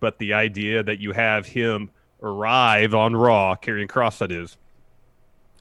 But 0.00 0.18
the 0.18 0.32
idea 0.32 0.82
that 0.82 0.98
you 1.00 1.12
have 1.12 1.46
him 1.46 1.90
arrive 2.24 2.94
on 2.94 3.14
Raw, 3.14 3.54
Karrion 3.56 3.88
Cross, 3.88 4.18
that 4.18 4.32
is, 4.32 4.56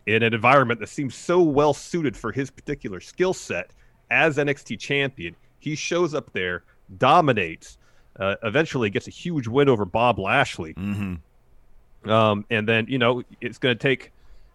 in 0.05 0.23
an 0.23 0.33
environment 0.33 0.79
that 0.79 0.89
seems 0.89 1.15
so 1.15 1.41
well 1.41 1.73
suited 1.73 2.17
for 2.17 2.31
his 2.31 2.49
particular 2.49 2.99
skill 2.99 3.33
set 3.33 3.71
as 4.11 4.37
NXT 4.37 4.79
champion, 4.79 5.35
he 5.59 5.75
shows 5.75 6.13
up 6.13 6.31
there, 6.33 6.63
dominates, 6.97 7.77
uh, 8.19 8.35
eventually 8.43 8.89
gets 8.89 9.07
a 9.07 9.11
huge 9.11 9.47
win 9.47 9.69
over 9.69 9.85
Bob 9.85 10.19
Lashley. 10.19 10.73
Mm-hmm. 10.73 12.09
Um, 12.09 12.45
and 12.49 12.67
then 12.67 12.85
you 12.89 12.97
know 12.97 13.23
it's 13.39 13.57
going 13.57 13.77
to 13.77 13.81
take, 13.81 14.11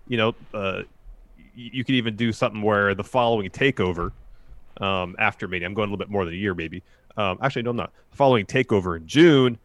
you 0.07 0.17
know, 0.17 0.35
uh, 0.53 0.83
you 1.55 1.83
could 1.83 1.95
even 1.95 2.15
do 2.15 2.33
something 2.33 2.63
where 2.63 2.95
the 2.95 3.03
following 3.03 3.51
takeover, 3.51 4.13
um, 4.81 5.17
after 5.19 5.49
Mania, 5.49 5.67
I'm 5.67 5.75
going 5.75 5.89
a 5.89 5.93
little 5.93 5.99
bit 5.99 6.11
more 6.11 6.25
than 6.25 6.35
a 6.35 6.37
year, 6.37 6.55
maybe. 6.55 6.83
Um, 7.17 7.39
actually, 7.43 7.63
no, 7.63 7.71
I'm 7.71 7.77
not. 7.77 7.93
Following 8.13 8.47
takeover 8.47 8.97
in 8.97 9.07
June, 9.09 9.59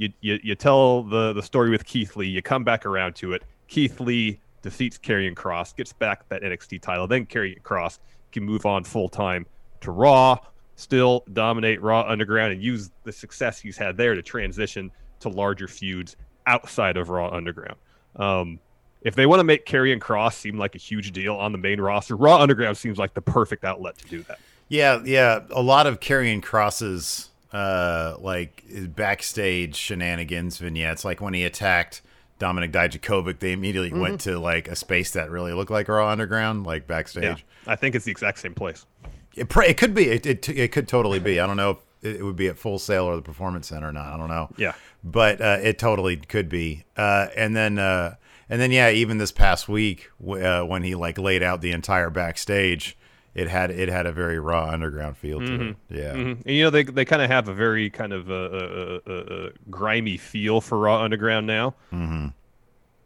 you, 0.00 0.10
you 0.22 0.40
you 0.42 0.54
tell 0.54 1.02
the 1.02 1.34
the 1.34 1.42
story 1.42 1.68
with 1.68 1.84
Keith 1.84 2.16
Lee. 2.16 2.26
You 2.26 2.40
come 2.40 2.64
back 2.64 2.86
around 2.86 3.14
to 3.16 3.34
it. 3.34 3.42
Keith 3.68 4.00
Lee 4.00 4.40
defeats 4.62 4.98
Karrion 4.98 5.36
Cross, 5.36 5.74
gets 5.74 5.92
back 5.92 6.26
that 6.30 6.42
NXT 6.42 6.80
title. 6.80 7.06
Then 7.06 7.26
Karrion 7.26 7.62
Cross 7.62 8.00
can 8.32 8.42
move 8.42 8.64
on 8.64 8.82
full 8.82 9.10
time 9.10 9.44
to 9.82 9.90
Raw, 9.90 10.38
still 10.76 11.24
dominate 11.34 11.82
Raw 11.82 12.02
Underground, 12.08 12.52
and 12.54 12.62
use 12.62 12.90
the 13.04 13.12
success 13.12 13.60
he's 13.60 13.76
had 13.76 13.98
there 13.98 14.14
to 14.14 14.22
transition 14.22 14.90
to 15.20 15.28
larger 15.28 15.68
feuds 15.68 16.16
outside 16.46 16.96
of 16.96 17.10
Raw 17.10 17.28
Underground. 17.28 17.76
Um, 18.16 18.58
if 19.02 19.14
they 19.14 19.26
want 19.26 19.40
to 19.40 19.44
make 19.44 19.66
Karrion 19.66 20.00
Cross 20.00 20.36
seem 20.36 20.58
like 20.58 20.74
a 20.74 20.78
huge 20.78 21.12
deal 21.12 21.36
on 21.36 21.52
the 21.52 21.58
main 21.58 21.80
roster, 21.80 22.16
Raw 22.16 22.40
Underground 22.40 22.78
seems 22.78 22.98
like 22.98 23.12
the 23.12 23.22
perfect 23.22 23.64
outlet 23.64 23.98
to 23.98 24.06
do 24.06 24.22
that. 24.24 24.38
Yeah, 24.68 25.00
yeah. 25.04 25.40
A 25.50 25.62
lot 25.62 25.86
of 25.86 26.00
Karrion 26.00 26.42
Cross's, 26.42 27.29
uh, 27.52 28.16
like 28.20 28.64
backstage 28.94 29.74
shenanigans 29.76 30.58
vignettes, 30.58 31.04
like 31.04 31.20
when 31.20 31.34
he 31.34 31.44
attacked 31.44 32.02
Dominik 32.38 32.72
Dijakovic, 32.72 33.38
they 33.40 33.52
immediately 33.52 33.90
Mm-hmm. 33.90 34.00
went 34.00 34.20
to 34.22 34.38
like 34.38 34.68
a 34.68 34.76
space 34.76 35.10
that 35.12 35.30
really 35.30 35.52
looked 35.52 35.70
like 35.70 35.88
Raw 35.88 36.08
Underground, 36.08 36.64
like 36.64 36.86
backstage. 36.86 37.22
Yeah, 37.66 37.72
I 37.72 37.76
think 37.76 37.94
it's 37.94 38.04
the 38.04 38.10
exact 38.12 38.38
same 38.38 38.54
place. 38.54 38.86
It, 39.36 39.54
it 39.56 39.76
could 39.76 39.94
be. 39.94 40.08
It, 40.08 40.26
it, 40.26 40.48
it 40.48 40.72
could 40.72 40.88
totally 40.88 41.18
be. 41.18 41.38
I 41.40 41.46
don't 41.46 41.56
know 41.56 41.70
if 41.70 41.76
it, 42.02 42.16
it 42.16 42.22
would 42.24 42.36
be 42.36 42.48
at 42.48 42.58
Full 42.58 42.78
Sail 42.78 43.04
or 43.04 43.16
the 43.16 43.22
Performance 43.22 43.68
Center 43.68 43.88
or 43.88 43.92
not. 43.92 44.06
I 44.12 44.16
don't 44.16 44.28
know. 44.28 44.48
Yeah. 44.56 44.72
but 45.04 45.40
uh, 45.40 45.58
it 45.62 45.78
totally 45.78 46.16
could 46.16 46.48
be. 46.48 46.84
Uh, 46.96 47.28
and 47.36 47.54
then, 47.54 47.78
uh, 47.78 48.14
and 48.48 48.60
then, 48.60 48.72
yeah, 48.72 48.90
even 48.90 49.18
this 49.18 49.30
past 49.32 49.68
week 49.68 50.10
uh, 50.26 50.62
when 50.62 50.82
he 50.82 50.94
like 50.94 51.18
laid 51.18 51.42
out 51.42 51.60
the 51.60 51.70
entire 51.72 52.10
backstage, 52.10 52.96
it 53.34 53.48
had 53.48 53.70
it 53.70 53.88
had 53.88 54.06
a 54.06 54.12
very 54.12 54.38
raw 54.38 54.68
underground 54.70 55.16
feel 55.16 55.38
to 55.40 55.68
it. 55.70 55.76
Yeah, 55.88 56.14
Mhm. 56.14 56.44
And 56.46 56.54
you 56.56 56.64
know 56.64 56.70
they 56.70 56.82
they 56.84 57.04
kind 57.04 57.22
of 57.22 57.30
have 57.30 57.48
a 57.48 57.54
very 57.54 57.88
kind 57.90 58.12
of 58.12 58.28
a, 58.30 58.34
uh, 59.06 59.10
uh, 59.10 59.12
uh, 59.12 59.50
grimy 59.70 60.16
feel 60.16 60.60
for 60.60 60.78
Raw 60.78 61.02
Underground 61.02 61.46
now. 61.46 61.74
Mm-hmm. 61.92 62.28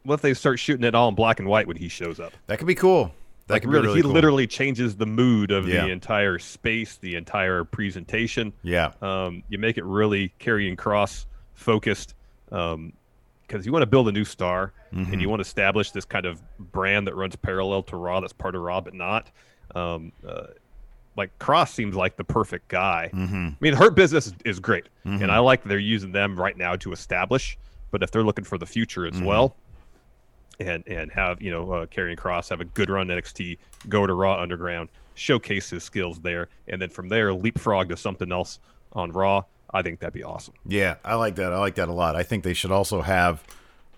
What 0.04 0.14
if 0.16 0.20
they 0.22 0.34
start 0.34 0.58
shooting 0.58 0.84
it 0.84 0.94
all 0.94 1.08
in 1.08 1.14
black 1.14 1.38
and 1.40 1.48
white 1.48 1.66
when 1.66 1.76
he 1.76 1.88
shows 1.88 2.20
up? 2.20 2.32
that 2.46 2.58
could 2.58 2.66
be 2.66 2.74
cool. 2.74 3.12
That 3.46 3.54
Like 3.54 3.62
could 3.62 3.70
really, 3.72 3.82
be 3.82 3.86
really 3.88 3.98
he 3.98 4.02
cool. 4.02 4.12
literally 4.12 4.46
changes 4.46 4.96
the 4.96 5.04
mood 5.06 5.50
of 5.50 5.68
Yeah. 5.68 5.84
the 5.84 5.90
entire 5.92 6.38
space, 6.38 6.96
the 6.96 7.14
entire 7.16 7.62
presentation. 7.64 8.54
Yeah, 8.62 8.92
Um, 9.02 9.42
you 9.50 9.58
make 9.58 9.76
it 9.76 9.84
really 9.84 10.32
Karrion 10.40 10.78
Cross 10.78 11.26
focused 11.52 12.14
because 12.48 13.66
you 13.66 13.72
want 13.72 13.82
to 13.82 13.86
build 13.86 14.08
a 14.08 14.12
new 14.12 14.24
star 14.24 14.72
Mm-hmm. 14.94 15.12
and 15.12 15.20
you 15.20 15.28
want 15.28 15.40
to 15.40 15.46
establish 15.46 15.90
this 15.90 16.04
kind 16.04 16.24
of 16.24 16.40
brand 16.70 17.08
that 17.08 17.16
runs 17.16 17.34
parallel 17.34 17.82
to 17.84 17.96
Raw, 17.96 18.20
that's 18.20 18.32
part 18.32 18.54
of 18.54 18.62
Raw, 18.62 18.80
but 18.80 18.94
not. 18.94 19.28
Um, 19.74 20.12
uh, 20.26 20.46
like 21.16 21.36
Cross 21.38 21.72
seems 21.74 21.94
like 21.94 22.16
the 22.16 22.24
perfect 22.24 22.68
guy. 22.68 23.10
Mm-hmm. 23.14 23.48
I 23.50 23.56
mean, 23.60 23.74
Hurt 23.74 23.94
Business 23.94 24.26
is, 24.26 24.34
is 24.44 24.58
great, 24.60 24.86
and 25.04 25.30
I 25.30 25.38
like 25.38 25.62
they're 25.64 25.78
using 25.78 26.10
them 26.12 26.38
right 26.38 26.56
now 26.56 26.74
to 26.76 26.92
establish. 26.92 27.56
But 27.92 28.02
if 28.02 28.10
they're 28.10 28.24
looking 28.24 28.44
for 28.44 28.58
the 28.58 28.66
future 28.66 29.06
as 29.06 29.14
Mm-hmm. 29.14 29.24
well, 29.24 29.56
and 30.60 30.82
and 30.88 31.10
have 31.12 31.40
you 31.42 31.50
know 31.50 31.70
uh, 31.72 31.86
Karrion 31.86 32.16
Cross 32.16 32.48
have 32.48 32.60
a 32.60 32.64
good 32.64 32.90
run 32.90 33.08
NXT, 33.08 33.58
go 33.88 34.06
to 34.06 34.14
Raw 34.14 34.40
Underground, 34.40 34.88
showcase 35.14 35.70
his 35.70 35.84
skills 35.84 36.20
there, 36.20 36.48
and 36.68 36.80
then 36.82 36.88
from 36.90 37.08
there 37.08 37.32
leapfrog 37.32 37.88
to 37.90 37.96
something 37.96 38.32
else 38.32 38.58
on 38.92 39.12
Raw. 39.12 39.42
I 39.72 39.82
think 39.82 39.98
that'd 40.00 40.14
be 40.14 40.22
awesome. 40.22 40.54
yeah, 40.66 40.96
I 41.04 41.14
like 41.16 41.34
that. 41.36 41.52
I 41.52 41.58
like 41.58 41.74
that 41.76 41.88
a 41.88 41.92
lot. 41.92 42.14
I 42.16 42.22
think 42.22 42.44
they 42.44 42.54
should 42.54 42.70
also 42.70 43.02
have 43.02 43.42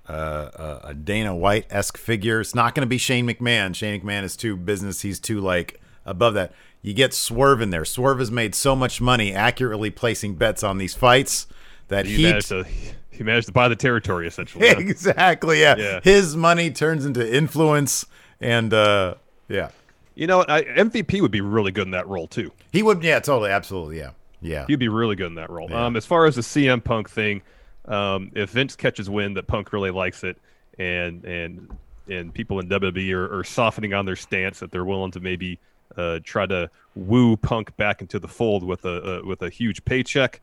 uh, 0.09 0.81
a, 0.85 0.95
Dana 0.95 1.35
White 1.35 1.67
esque 1.71 1.97
figure. 1.97 2.41
It's 2.41 2.55
not 2.55 2.75
going 2.75 2.87
to 2.87 2.89
be 2.89 2.99
Shane 2.99 3.27
McMahon. 3.27 3.75
Shane 3.75 4.01
McMahon 4.01 4.23
is 4.23 4.37
too 4.37 4.57
business. 4.57 5.03
He's 5.03 5.19
too 5.21 5.41
like 5.41 5.81
above 6.05 6.35
that. 6.35 6.53
You 6.83 6.95
get 6.95 7.13
Swerve 7.13 7.61
in 7.61 7.71
there. 7.71 7.85
Swerve 7.85 8.21
has 8.21 8.31
made 8.31 8.55
so 8.55 8.77
much 8.77 9.01
money 9.01 9.33
accurately 9.33 9.91
placing 9.91 10.37
bets 10.37 10.63
on 10.63 10.79
these 10.79 10.95
fights 10.95 11.47
that 11.89 12.07
He 12.07 12.17
he 12.17 12.23
managed 12.23 12.49
to 12.49 12.65
he 13.11 13.25
managed 13.25 13.47
to 13.47 13.53
buy 13.53 13.69
the 13.69 13.77
territory 13.77 14.27
essentially. 14.27 14.69
huh? 14.75 14.77
exactly 14.79 15.61
yeah. 15.61 15.77
Yeah. 15.77 16.01
his 16.03 16.37
money 16.37 16.71
turns 16.71 17.05
into 17.05 17.35
influence 17.35 18.07
and 18.41 18.73
uh 18.73 19.15
yeah 19.49 19.71
you 20.15 20.27
know? 20.27 20.45
I, 20.49 20.63
MVP 20.63 21.21
would 21.21 21.31
be 21.31 21.43
really 21.43 21.73
good 21.73 21.87
in 21.87 21.91
that 21.91 22.09
role 22.09 22.27
too. 22.27 22.53
he 22.73 22.83
would 22.83 23.03
yeah 23.03 23.19
totally 23.19 23.51
absolutely 23.51 23.99
yeah 23.99 24.11
yeah 24.41 24.65
He'd 24.67 24.79
be 24.79 24.89
really 24.89 25.17
good 25.17 25.27
in 25.29 25.35
that 25.37 25.51
role. 25.51 25.69
Yeah. 25.71 25.87
Um, 25.87 25.97
as 25.97 26.07
far 26.07 26.27
as 26.27 26.37
the 26.37 26.43
CM 26.43 26.83
Punk 26.85 27.09
thing, 27.11 27.43
um, 27.89 28.31
if 28.35 28.51
Vince 28.51 28.77
catches 28.77 29.09
wind 29.09 29.37
that 29.37 29.47
Punk 29.47 29.73
really 29.73 29.91
likes 29.91 30.25
it, 30.25 30.37
and 30.79 31.25
and 31.25 31.77
and 32.09 32.33
people 32.33 32.61
in 32.61 32.69
WWE 32.69 33.13
are, 33.13 33.39
are 33.39 33.45
softening 33.45 33.95
on 33.95 34.07
their 34.07 34.17
stance 34.17 34.61
that 34.61 34.71
they're 34.71 34.85
willing 34.85 35.11
to 35.13 35.21
maybe 35.21 35.59
uh, 35.97 36.21
try 36.23 36.47
to 36.47 36.71
woo 36.95 37.37
Punk 37.37 37.77
back 37.77 38.01
into 38.01 38.19
the 38.19 38.29
fold 38.29 38.63
with 38.63 38.85
a 38.85 39.21
uh, 39.21 39.27
with 39.27 39.43
a 39.43 39.51
huge 39.51 39.85
paycheck, 39.85 40.41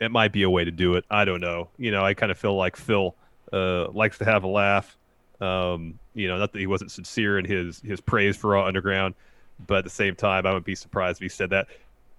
it 0.00 0.10
might 0.10 0.32
be 0.32 0.42
a 0.42 0.50
way 0.50 0.64
to 0.64 0.70
do 0.70 0.94
it. 0.94 1.04
I 1.10 1.24
don't 1.24 1.40
know. 1.40 1.68
You 1.78 1.90
know, 1.90 2.04
I 2.04 2.14
kind 2.14 2.30
of 2.30 2.38
feel 2.38 2.54
like 2.54 2.76
Phil 2.76 3.14
uh, 3.52 3.90
likes 3.90 4.18
to 4.18 4.24
have 4.24 4.44
a 4.44 4.48
laugh. 4.48 4.96
Um, 5.40 5.98
you 6.14 6.28
know, 6.28 6.38
not 6.38 6.52
that 6.52 6.58
he 6.58 6.66
wasn't 6.66 6.90
sincere 6.90 7.38
in 7.38 7.44
his 7.44 7.80
his 7.80 8.00
praise 8.00 8.36
for 8.36 8.50
Raw 8.50 8.66
Underground, 8.66 9.14
but 9.66 9.78
at 9.78 9.84
the 9.84 9.90
same 9.90 10.14
time, 10.14 10.46
I 10.46 10.50
wouldn't 10.50 10.66
be 10.66 10.74
surprised 10.74 11.18
if 11.18 11.22
he 11.22 11.28
said 11.28 11.50
that 11.50 11.68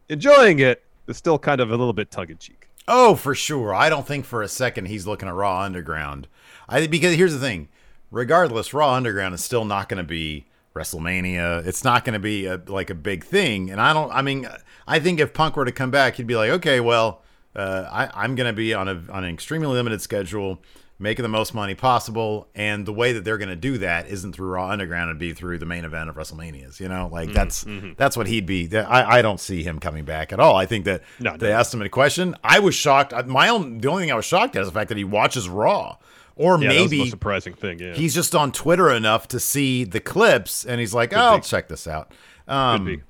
enjoying 0.07 0.59
it, 0.59 0.83
but 1.05 1.15
still 1.15 1.37
kind 1.37 1.61
of 1.61 1.69
a 1.69 1.75
little 1.75 1.93
bit 1.93 2.11
tongue 2.11 2.29
in 2.29 2.37
cheek. 2.37 2.68
Oh 2.89 3.15
for 3.15 3.33
sure. 3.33 3.73
I 3.73 3.87
don't 3.87 4.05
think 4.05 4.25
for 4.25 4.41
a 4.41 4.49
second 4.49 4.85
he's 4.85 5.07
looking 5.07 5.29
at 5.29 5.35
raw 5.35 5.61
underground. 5.61 6.27
I 6.67 6.87
because 6.87 7.15
here's 7.15 7.33
the 7.33 7.39
thing. 7.39 7.69
Regardless 8.11 8.73
raw 8.73 8.93
underground 8.93 9.35
is 9.35 9.43
still 9.43 9.63
not 9.63 9.87
going 9.87 9.99
to 9.99 10.07
be 10.07 10.47
wrestlemania. 10.75 11.65
It's 11.65 11.83
not 11.83 12.03
going 12.03 12.13
to 12.13 12.19
be 12.19 12.45
a, 12.45 12.61
like 12.67 12.89
a 12.89 12.95
big 12.95 13.23
thing. 13.23 13.69
And 13.69 13.79
i 13.79 13.93
don't 13.93 14.11
i 14.11 14.21
mean 14.21 14.47
i 14.87 14.99
think 14.99 15.19
if 15.19 15.33
punk 15.33 15.55
were 15.55 15.65
to 15.65 15.71
come 15.71 15.91
back 15.91 16.15
he'd 16.15 16.27
be 16.27 16.35
like 16.35 16.49
okay 16.49 16.79
well 16.79 17.21
uh, 17.55 17.87
I, 17.91 18.23
i'm 18.23 18.35
going 18.35 18.47
to 18.47 18.53
be 18.53 18.73
on 18.73 18.87
a 18.87 19.03
on 19.11 19.23
an 19.23 19.33
extremely 19.33 19.67
limited 19.67 20.01
schedule 20.01 20.61
making 21.01 21.23
the 21.23 21.29
most 21.29 21.53
money 21.53 21.73
possible 21.75 22.47
and 22.53 22.85
the 22.85 22.91
way 22.93 23.13
that 23.13 23.23
they're 23.23 23.37
going 23.37 23.49
to 23.49 23.55
do 23.55 23.77
that 23.77 24.07
isn't 24.07 24.33
through 24.33 24.49
raw 24.49 24.69
underground 24.69 25.09
it'd 25.09 25.17
be 25.17 25.33
through 25.33 25.57
the 25.57 25.65
main 25.65 25.85
event 25.85 26.09
of 26.09 26.15
wrestlemanias 26.15 26.79
you 26.79 26.87
know 26.89 27.05
Mm-hmm, 27.05 27.13
like 27.13 27.33
that's 27.33 27.65
that's 27.97 28.17
what 28.17 28.27
he'd 28.27 28.45
be 28.45 28.75
I, 28.77 29.19
I 29.19 29.21
don't 29.21 29.39
see 29.39 29.63
him 29.63 29.79
coming 29.79 30.03
back 30.05 30.33
at 30.33 30.39
all 30.39 30.55
i 30.55 30.65
think 30.65 30.85
that 30.85 31.01
No, 31.19 31.37
they 31.37 31.49
no. 31.49 31.55
asked 31.55 31.73
him 31.73 31.81
a 31.81 31.89
question 31.89 32.35
i 32.43 32.59
was 32.59 32.75
shocked 32.75 33.13
my 33.25 33.47
own 33.49 33.77
the 33.79 33.87
only 33.89 34.03
thing 34.03 34.11
i 34.11 34.15
was 34.15 34.25
shocked 34.25 34.55
at 34.57 34.61
is 34.61 34.67
the 34.67 34.73
fact 34.73 34.89
that 34.89 34.97
he 34.97 35.03
watches 35.05 35.47
raw 35.47 35.95
or 36.35 36.61
Yeah, 36.61 36.73
that 36.73 36.81
was 36.81 36.91
the 36.91 36.97
maybe 36.99 37.09
surprising 37.09 37.53
thing. 37.53 37.79
Yeah, 37.79 37.93
he's 37.93 38.13
just 38.13 38.35
on 38.35 38.51
twitter 38.51 38.89
enough 38.91 39.27
to 39.29 39.39
see 39.39 39.83
the 39.85 39.99
clips 40.01 40.65
and 40.65 40.79
he's 40.79 40.93
like 40.93 41.13
oh, 41.13 41.17
i'll 41.17 41.39
check 41.39 41.67
this 41.69 41.87
out 41.87 42.09
could 42.45 42.53
um, 42.53 42.85
be. 42.85 43.01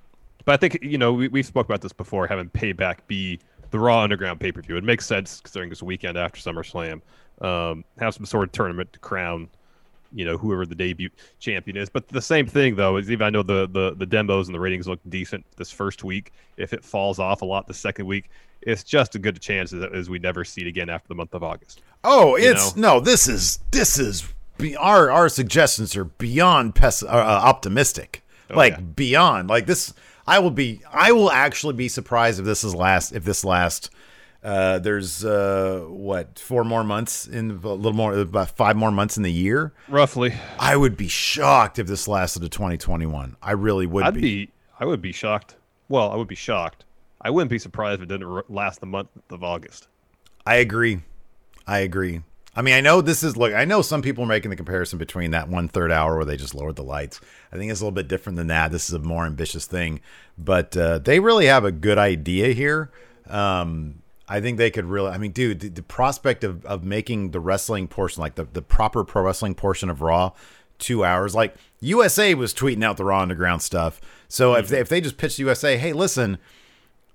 But 0.46 0.53
I 0.53 0.58
think 0.58 0.84
you 0.84 0.98
know 0.98 1.13
we 1.13 1.27
we 1.27 1.43
spoke 1.43 1.65
about 1.67 1.81
this 1.81 1.93
before. 1.93 2.25
Having 2.27 2.50
Payback 2.50 3.00
be 3.08 3.39
the 3.72 3.77
Raw 3.77 4.01
Underground 4.01 4.39
pay 4.39 4.51
per 4.51 4.62
view, 4.62 4.77
it 4.77 4.84
makes 4.84 5.05
sense 5.05 5.41
considering 5.41 5.72
a 5.79 5.86
weekend 5.86 6.17
after 6.17 6.39
SummerSlam. 6.41 7.01
Um, 7.41 7.86
have 8.00 8.13
some 8.13 8.25
sort 8.25 8.50
of 8.50 8.51
tournament 8.51 8.91
to 8.93 9.00
crown, 9.00 9.50
you 10.13 10.25
know, 10.25 10.38
whoever 10.38 10.65
the 10.65 10.75
debut 10.75 11.10
champion 11.39 11.77
is. 11.77 11.89
But 11.89 12.08
the 12.08 12.22
same 12.22 12.48
thing 12.48 12.75
though 12.75 12.98
is 12.98 13.10
even 13.12 13.25
I 13.25 13.29
know 13.29 13.43
the 13.43 13.67
the 13.67 13.96
the 13.96 14.05
demos 14.05 14.48
and 14.48 14.55
the 14.55 14.60
ratings 14.60 14.88
look 14.88 15.00
decent 15.10 15.46
this 15.55 15.72
first 15.72 16.03
week. 16.03 16.34
If 16.58 16.74
it 16.74 16.84
falls 16.84 17.19
off 17.19 17.41
a 17.41 17.46
lot 17.46 17.67
the 17.67 17.74
second 17.74 18.05
week, 18.05 18.29
it's 18.62 18.84
just 18.84 19.15
a 19.15 19.19
good 19.19 19.39
chance 19.39 19.74
as, 19.74 19.84
as 19.93 20.10
we 20.10 20.19
never 20.19 20.43
see 20.43 20.62
it 20.62 20.67
again 20.67 20.89
after 20.89 21.08
the 21.08 21.15
month 21.15 21.34
of 21.34 21.43
August. 21.43 21.81
Oh, 22.03 22.36
it's 22.36 22.75
know? 22.75 22.96
no. 22.96 23.00
This 23.00 23.27
is 23.27 23.60
this 23.72 23.98
is 23.98 24.27
be, 24.58 24.75
our 24.75 25.10
our 25.10 25.29
suggestions 25.29 25.96
are 25.96 26.05
beyond 26.05 26.75
pes- 26.75 27.03
uh, 27.03 27.08
uh, 27.08 27.41
optimistic. 27.43 28.24
like 28.50 28.74
yeah. 28.74 28.81
beyond. 28.81 29.50
Like 29.50 29.65
this, 29.65 29.93
I 30.27 30.39
will 30.39 30.51
be. 30.51 30.81
I 30.91 31.12
will 31.12 31.31
actually 31.31 31.74
be 31.74 31.88
surprised 31.88 32.39
if 32.39 32.46
this 32.46 32.63
is 32.63 32.75
last. 32.75 33.13
If 33.13 33.24
this 33.24 33.43
last. 33.43 33.89
Uh, 34.41 34.79
there's 34.79 35.25
uh, 35.25 35.86
what 35.89 36.39
four 36.39 36.63
more 36.63 36.84
months 36.84 37.27
in 37.27 37.51
a 37.51 37.53
little 37.53 37.93
more 37.93 38.13
about 38.13 38.50
five 38.55 38.77
more 38.77 38.91
months 38.91 39.17
in 39.17 39.24
the 39.24 39.31
year. 39.31 39.74
Roughly, 39.89 40.34
I 40.58 40.77
would 40.77 40.96
be 40.96 41.10
shocked 41.10 41.77
if 41.77 41.88
this 41.88 42.08
lasted 42.08 42.41
to 42.41 42.50
2021. 42.50 43.36
I 43.41 43.51
really 43.51 43.86
would 43.86 44.05
I'd 44.05 44.13
be. 44.13 44.22
be 44.22 44.51
I 44.79 44.86
would 44.86 45.01
be 45.01 45.12
shocked. 45.12 45.55
Well, 45.89 46.12
I 46.12 46.15
would 46.15 46.27
be 46.27 46.36
shocked. 46.36 46.86
I 47.22 47.29
wouldn't 47.31 47.50
be 47.50 47.60
surprised 47.60 48.00
if 48.00 48.03
it 48.03 48.08
didn't 48.08 48.50
last 48.50 48.79
the 48.79 48.86
month 48.86 49.10
of 49.29 49.43
August. 49.43 49.89
I 50.46 50.55
agree. 50.55 51.01
I 51.67 51.79
agree. 51.79 52.22
I 52.55 52.62
mean, 52.62 52.74
I 52.74 52.81
know 52.81 53.01
this 53.01 53.24
is 53.24 53.36
look. 53.36 53.53
I 53.53 53.65
know 53.65 53.81
some 53.81 54.01
people 54.01 54.24
are 54.24 54.27
making 54.27 54.50
the 54.51 54.55
comparison 54.55 54.98
between 54.98 55.31
that 55.31 55.50
one 55.50 55.67
third 55.67 55.91
hour 55.91 56.15
where 56.15 56.25
they 56.25 56.38
just 56.38 56.55
lowered 56.55 56.77
the 56.77 56.84
lights. 56.84 57.19
I 57.51 57.58
think 57.58 57.72
it's 57.72 57.81
a 57.81 57.84
little 57.84 57.93
bit 57.96 58.08
different 58.08 58.38
than 58.38 58.48
that. 58.48 58.72
This 58.72 58.88
is 58.88 58.93
a 58.93 59.00
more 59.00 59.25
ambitious 59.25 59.65
thing, 59.65 60.00
but 60.38 60.75
uh, 60.77 61.00
they 61.00 61.19
really 61.19 61.46
have 61.48 61.65
a 61.65 61.72
good 61.72 61.98
idea 61.98 62.53
here. 62.53 62.89
Um, 63.27 64.01
I 64.29 64.39
think 64.39 64.57
they 64.57 64.69
could 64.69 64.86
really. 64.86 65.09
I 65.09 65.17
mean, 65.17 65.31
dude, 65.31 65.59
the, 65.59 65.69
the 65.69 65.83
prospect 65.83 66.43
of, 66.43 66.63
of 66.65 66.83
making 66.83 67.31
the 67.31 67.39
wrestling 67.39 67.88
portion, 67.88 68.21
like 68.21 68.36
the, 68.36 68.45
the 68.45 68.62
proper 68.62 69.03
pro 69.03 69.24
wrestling 69.24 69.55
portion 69.55 69.89
of 69.89 70.01
Raw, 70.01 70.31
two 70.77 71.03
hours. 71.03 71.36
Like 71.36 71.55
USA 71.81 72.33
was 72.36 72.53
tweeting 72.53 72.83
out 72.83 72.98
the 72.98 73.05
Raw 73.05 73.21
Underground 73.21 73.62
stuff. 73.62 74.00
So 74.27 74.51
mm-hmm. 74.51 74.59
if 74.59 74.69
they, 74.69 74.79
if 74.79 74.89
they 74.89 75.01
just 75.01 75.17
pitched 75.17 75.39
USA, 75.39 75.77
hey, 75.77 75.93
listen, 75.93 76.38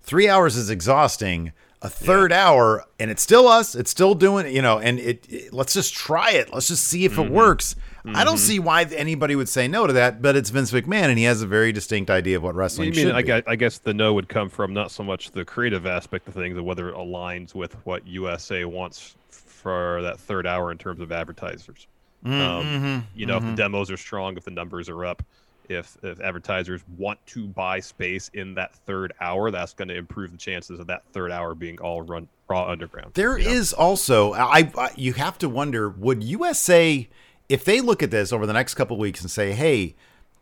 three 0.03 0.29
hours 0.29 0.57
is 0.57 0.71
exhausting. 0.71 1.53
A 1.85 1.89
third 1.91 2.31
yeah. 2.31 2.49
hour, 2.49 2.85
and 2.99 3.11
it's 3.11 3.23
still 3.23 3.47
us. 3.47 3.75
It's 3.75 3.91
still 3.91 4.15
doing, 4.15 4.55
you 4.55 4.63
know. 4.63 4.79
And 4.79 4.99
it, 4.99 5.27
it 5.29 5.53
let's 5.53 5.75
just 5.75 5.95
try 5.95 6.31
it. 6.31 6.53
Let's 6.53 6.69
just 6.69 6.85
see 6.85 7.05
if 7.05 7.13
mm-hmm. 7.13 7.25
it 7.25 7.31
works. 7.31 7.77
Mm-hmm. 8.05 8.17
I 8.17 8.25
don't 8.25 8.37
mm-hmm. 8.37 8.45
see 8.45 8.59
why 8.59 8.85
anybody 8.85 9.37
would 9.37 9.49
say 9.49 9.69
no 9.69 9.87
to 9.87 9.93
that, 9.93 10.21
but 10.21 10.35
it's 10.35 10.51
Vince 10.51 10.73
McMahon, 10.73 11.05
and 11.05 11.19
he 11.19 11.25
has 11.25 11.43
a 11.43 11.47
very 11.47 11.73
distinct 11.73 12.11
idea 12.11 12.37
of 12.37 12.43
what 12.43 12.55
wrestling 12.55 12.93
you 12.93 13.07
mean, 13.07 13.15
I 13.15 13.23
guess, 13.23 13.43
I 13.47 13.57
guess 13.57 13.79
the 13.79 13.95
no 13.95 14.13
would 14.15 14.29
come 14.29 14.49
from 14.49 14.75
not 14.75 14.91
so 14.91 15.03
much 15.03 15.31
the 15.31 15.45
creative 15.45 15.87
aspect 15.87 16.27
of 16.27 16.35
things, 16.35 16.55
but 16.55 16.65
whether 16.65 16.89
it 16.89 16.95
aligns 16.95 17.55
with 17.55 17.75
what 17.87 18.07
USA 18.07 18.65
wants 18.65 19.15
for 19.31 20.03
that 20.03 20.19
third 20.19 20.47
hour 20.47 20.71
in 20.71 20.79
terms 20.79 21.01
of 21.01 21.13
advertisers. 21.13 21.87
Mm-hmm. 22.25 22.41
Um, 22.41 23.07
you 23.15 23.27
know, 23.27 23.37
if 23.37 23.43
the 23.43 23.49
mm-hmm. 23.49 23.57
demos 23.57 23.91
are 23.91 23.97
strong, 23.97 24.37
if 24.37 24.45
the 24.45 24.51
numbers 24.51 24.89
are 24.89 25.05
up, 25.05 25.23
if 25.69 25.97
if 26.03 26.21
advertisers 26.21 26.83
want 26.97 27.25
to 27.27 27.47
buy 27.47 27.81
space 27.81 28.31
in 28.35 28.55
that 28.55 28.75
third 28.75 29.13
hour, 29.21 29.51
that's 29.51 29.75
going 29.75 29.89
to 29.89 29.97
improve 29.97 30.33
the 30.33 30.39
chances 30.39 30.81
of 30.81 30.87
that 30.87 31.05
third 31.13 31.31
hour 31.31 31.55
being 31.55 31.81
all 31.81 32.03
run 32.03 32.29
raw 32.49 32.69
underground. 32.69 33.13
There 33.15 33.39
is 33.39 33.73
know? 33.73 33.85
also, 33.85 34.33
I, 34.35 34.71
I 34.77 34.91
you 34.97 35.15
have 35.15 35.39
to 35.39 35.49
wonder, 35.49 35.89
would 35.89 36.23
USA 36.23 37.09
if 37.49 37.65
they 37.65 37.81
look 37.81 38.03
at 38.03 38.11
this 38.11 38.33
over 38.33 38.47
the 38.47 38.53
next 38.53 38.75
couple 38.75 38.97
weeks 38.97 39.21
and 39.21 39.31
say, 39.31 39.53
"Hey, 39.53 39.95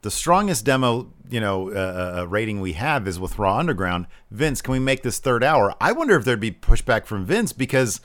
the 0.02 0.10
strongest 0.10 0.64
demo, 0.64 1.12
you 1.28 1.40
know, 1.40 1.70
uh, 1.70 1.74
uh, 1.74 2.20
uh, 2.20 2.24
rating 2.26 2.60
we 2.60 2.74
have 2.74 3.06
is 3.06 3.18
with 3.18 3.38
Raw 3.38 3.58
Underground. 3.58 4.06
Vince, 4.30 4.62
can 4.62 4.72
we 4.72 4.78
make 4.78 5.02
this 5.02 5.18
third 5.18 5.42
hour?" 5.42 5.74
I 5.80 5.92
wonder 5.92 6.16
if 6.16 6.24
there'd 6.24 6.40
be 6.40 6.52
pushback 6.52 7.06
from 7.06 7.24
Vince 7.24 7.52
because 7.52 8.00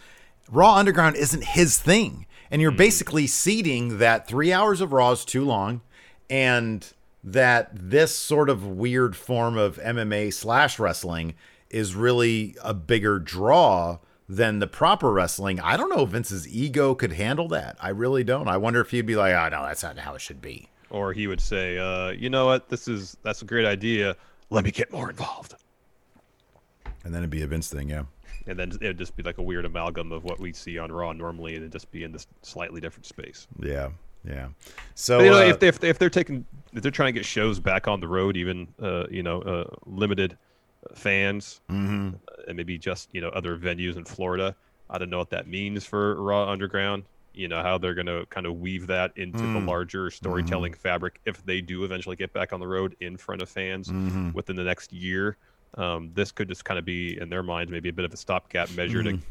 Raw 0.49 0.75
Underground 0.75 1.15
isn't 1.15 1.43
his 1.43 1.77
thing, 1.77 2.25
and 2.49 2.61
you're 2.61 2.71
mm. 2.71 2.77
basically 2.77 3.27
ceding 3.27 3.99
that 3.99 4.27
three 4.27 4.51
hours 4.53 4.81
of 4.81 4.93
Raw 4.93 5.11
is 5.11 5.25
too 5.25 5.45
long, 5.45 5.81
and 6.29 6.91
that 7.31 7.69
this 7.73 8.15
sort 8.15 8.49
of 8.49 8.65
weird 8.65 9.13
form 9.13 9.57
of 9.57 9.77
MMA 9.79 10.33
slash 10.33 10.79
wrestling 10.79 11.35
is 11.69 11.93
really 11.93 12.55
a 12.63 12.73
bigger 12.73 13.19
draw 13.19 13.97
than 14.29 14.59
the 14.59 14.67
proper 14.67 15.11
wrestling. 15.11 15.59
I 15.59 15.75
don't 15.75 15.89
know 15.89 16.03
if 16.03 16.09
Vince's 16.09 16.47
ego 16.47 16.95
could 16.95 17.13
handle 17.13 17.49
that. 17.49 17.75
I 17.81 17.89
really 17.89 18.23
don't. 18.23 18.47
I 18.47 18.55
wonder 18.55 18.79
if 18.79 18.91
he'd 18.91 19.05
be 19.05 19.17
like, 19.17 19.33
"Oh 19.33 19.49
no, 19.49 19.63
that's 19.63 19.83
not 19.83 19.99
how 19.99 20.15
it 20.15 20.21
should 20.21 20.41
be." 20.41 20.69
Or 20.89 21.11
he 21.11 21.27
would 21.27 21.41
say, 21.41 21.77
uh, 21.77 22.11
"You 22.11 22.29
know 22.29 22.45
what? 22.45 22.69
This 22.69 22.87
is 22.87 23.17
that's 23.23 23.41
a 23.41 23.45
great 23.45 23.65
idea. 23.65 24.15
Let 24.49 24.63
me 24.63 24.71
get 24.71 24.91
more 24.93 25.09
involved." 25.09 25.55
And 27.03 27.13
then 27.13 27.23
it'd 27.23 27.29
be 27.29 27.41
a 27.41 27.47
Vince 27.47 27.67
thing, 27.69 27.89
yeah. 27.89 28.03
And 28.47 28.57
then 28.57 28.71
it'd 28.79 28.97
just 28.97 29.17
be 29.17 29.23
like 29.23 29.37
a 29.37 29.41
weird 29.41 29.65
amalgam 29.65 30.13
of 30.13 30.23
what 30.23 30.39
we 30.39 30.53
see 30.53 30.77
on 30.77 30.93
Raw 30.93 31.11
normally, 31.11 31.55
and 31.55 31.63
it'd 31.63 31.73
just 31.73 31.91
be 31.91 32.05
in 32.05 32.13
this 32.13 32.25
slightly 32.41 32.79
different 32.79 33.05
space. 33.05 33.47
Yeah, 33.61 33.89
yeah. 34.25 34.47
So 34.95 35.17
but, 35.17 35.23
you 35.23 35.31
know, 35.31 35.37
uh, 35.39 35.49
if, 35.49 35.59
they, 35.59 35.67
if, 35.67 35.83
if 35.83 35.99
they're 35.99 36.09
taking 36.09 36.45
if 36.77 36.83
they're 36.83 36.91
trying 36.91 37.13
to 37.13 37.19
get 37.19 37.25
shows 37.25 37.59
back 37.59 37.87
on 37.87 37.99
the 37.99 38.07
road, 38.07 38.37
even 38.37 38.67
uh, 38.81 39.07
you 39.09 39.23
know, 39.23 39.41
uh, 39.41 39.65
limited 39.85 40.37
fans, 40.93 41.59
mm-hmm. 41.69 42.11
and 42.47 42.55
maybe 42.55 42.77
just 42.77 43.09
you 43.13 43.19
know 43.19 43.29
other 43.29 43.57
venues 43.57 43.97
in 43.97 44.05
Florida. 44.05 44.55
I 44.89 44.99
don't 44.99 45.09
know 45.09 45.17
what 45.17 45.31
that 45.31 45.47
means 45.47 45.85
for 45.85 46.21
Raw 46.21 46.49
Underground. 46.49 47.03
You 47.33 47.47
know 47.47 47.63
how 47.63 47.79
they're 47.79 47.95
going 47.95 48.07
to 48.07 48.25
kind 48.29 48.45
of 48.45 48.59
weave 48.59 48.87
that 48.87 49.11
into 49.15 49.39
mm. 49.39 49.53
the 49.53 49.59
larger 49.59 50.09
storytelling 50.11 50.73
mm-hmm. 50.73 50.81
fabric 50.81 51.19
if 51.25 51.43
they 51.45 51.61
do 51.61 51.83
eventually 51.83 52.15
get 52.15 52.31
back 52.31 52.53
on 52.53 52.59
the 52.59 52.67
road 52.67 52.95
in 52.99 53.17
front 53.17 53.41
of 53.41 53.49
fans 53.49 53.89
mm-hmm. 53.89 54.31
within 54.31 54.55
the 54.55 54.63
next 54.63 54.93
year. 54.93 55.37
Um, 55.75 56.11
this 56.13 56.31
could 56.31 56.47
just 56.47 56.63
kind 56.63 56.79
of 56.79 56.85
be 56.85 57.19
in 57.19 57.29
their 57.29 57.43
minds 57.43 57.71
maybe 57.71 57.89
a 57.89 57.93
bit 57.93 58.05
of 58.05 58.13
a 58.13 58.17
stopgap 58.17 58.71
measure 58.75 59.03
to 59.03 59.13
mm-hmm. 59.13 59.21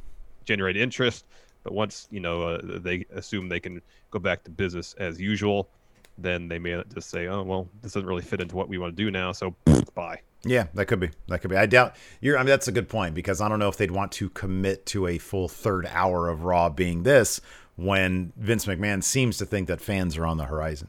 generate 0.44 0.76
interest. 0.76 1.26
But 1.62 1.72
once 1.74 2.08
you 2.10 2.20
know 2.20 2.42
uh, 2.42 2.60
they 2.62 3.04
assume 3.12 3.48
they 3.48 3.60
can 3.60 3.80
go 4.10 4.18
back 4.18 4.44
to 4.44 4.50
business 4.50 4.94
as 4.98 5.20
usual, 5.20 5.68
then 6.18 6.48
they 6.48 6.58
may 6.58 6.82
just 6.94 7.10
say, 7.10 7.26
"Oh 7.26 7.42
well, 7.42 7.68
this 7.82 7.92
doesn't 7.92 8.08
really 8.08 8.22
fit 8.22 8.40
into 8.40 8.56
what 8.56 8.68
we 8.68 8.78
want 8.78 8.96
to 8.96 9.02
do 9.02 9.10
now." 9.10 9.32
So 9.32 9.54
bye. 9.94 10.20
Yeah, 10.44 10.66
that 10.74 10.86
could 10.86 11.00
be. 11.00 11.10
That 11.28 11.40
could 11.40 11.50
be. 11.50 11.56
I 11.56 11.66
doubt 11.66 11.96
you're. 12.20 12.38
I 12.38 12.40
mean, 12.40 12.48
that's 12.48 12.68
a 12.68 12.72
good 12.72 12.88
point 12.88 13.14
because 13.14 13.40
I 13.40 13.48
don't 13.48 13.58
know 13.58 13.68
if 13.68 13.76
they'd 13.76 13.90
want 13.90 14.12
to 14.12 14.30
commit 14.30 14.86
to 14.86 15.06
a 15.06 15.18
full 15.18 15.48
third 15.48 15.86
hour 15.86 16.28
of 16.28 16.44
Raw 16.44 16.68
being 16.68 17.02
this 17.02 17.40
when 17.76 18.32
Vince 18.36 18.66
McMahon 18.66 19.02
seems 19.02 19.38
to 19.38 19.46
think 19.46 19.68
that 19.68 19.80
fans 19.80 20.16
are 20.16 20.26
on 20.26 20.36
the 20.38 20.44
horizon. 20.44 20.88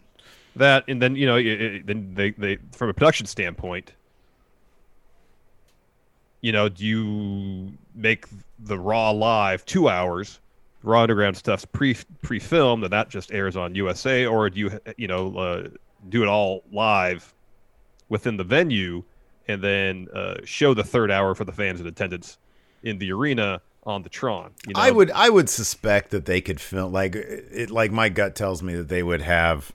That 0.56 0.86
and 0.88 1.02
then 1.02 1.16
you 1.16 1.26
know, 1.26 1.36
it, 1.36 1.46
it, 1.46 1.88
then 1.88 2.14
they 2.14 2.32
they 2.32 2.58
from 2.72 2.90
a 2.90 2.94
production 2.94 3.26
standpoint, 3.26 3.94
you 6.42 6.52
know, 6.52 6.70
do 6.70 6.86
you 6.86 7.78
make 7.96 8.26
the 8.60 8.78
Raw 8.78 9.12
live 9.12 9.66
two 9.66 9.90
hours? 9.90 10.40
Raw 10.84 11.02
Underground 11.02 11.38
stuff's 11.38 11.66
pre 11.66 11.96
pre 12.22 12.40
filmed 12.40 12.84
and 12.84 12.94
that 12.94 13.10
just 13.10 13.32
airs 13.32 13.56
on 13.56 13.76
USA, 13.76 14.26
or 14.26 14.50
do 14.50 14.60
you 14.60 14.80
you 14.98 15.08
know 15.08 15.38
uh, 15.38 15.68
do 16.10 16.24
it 16.24 16.28
all 16.28 16.64
live 16.72 17.34
within 18.10 18.38
the 18.38 18.44
venue? 18.44 19.04
and 19.48 19.62
then 19.62 20.08
uh, 20.14 20.36
show 20.44 20.74
the 20.74 20.84
third 20.84 21.12
hour 21.12 21.34
for 21.34 21.46
the 21.46 21.52
fans 21.52 21.80
in 21.80 21.88
attendance 21.88 22.38
in 22.84 22.98
the 22.98 23.12
arena 23.12 23.62
on 23.84 24.04
the 24.04 24.10
Tron. 24.10 24.52
You 24.68 24.74
know? 24.74 24.80
I 24.80 24.92
would 24.92 25.12
I 25.12 25.30
would 25.30 25.50
suspect 25.50 26.12
that 26.12 26.26
they 26.26 26.42
could 26.42 26.60
film 26.60 26.92
like 26.92 27.16
it. 27.16 27.72
Like 27.72 27.92
my 27.92 28.10
gut 28.10 28.36
tells 28.36 28.62
me 28.62 28.76
that 28.76 28.90
they 28.90 29.04
would 29.04 29.22
have 29.22 29.72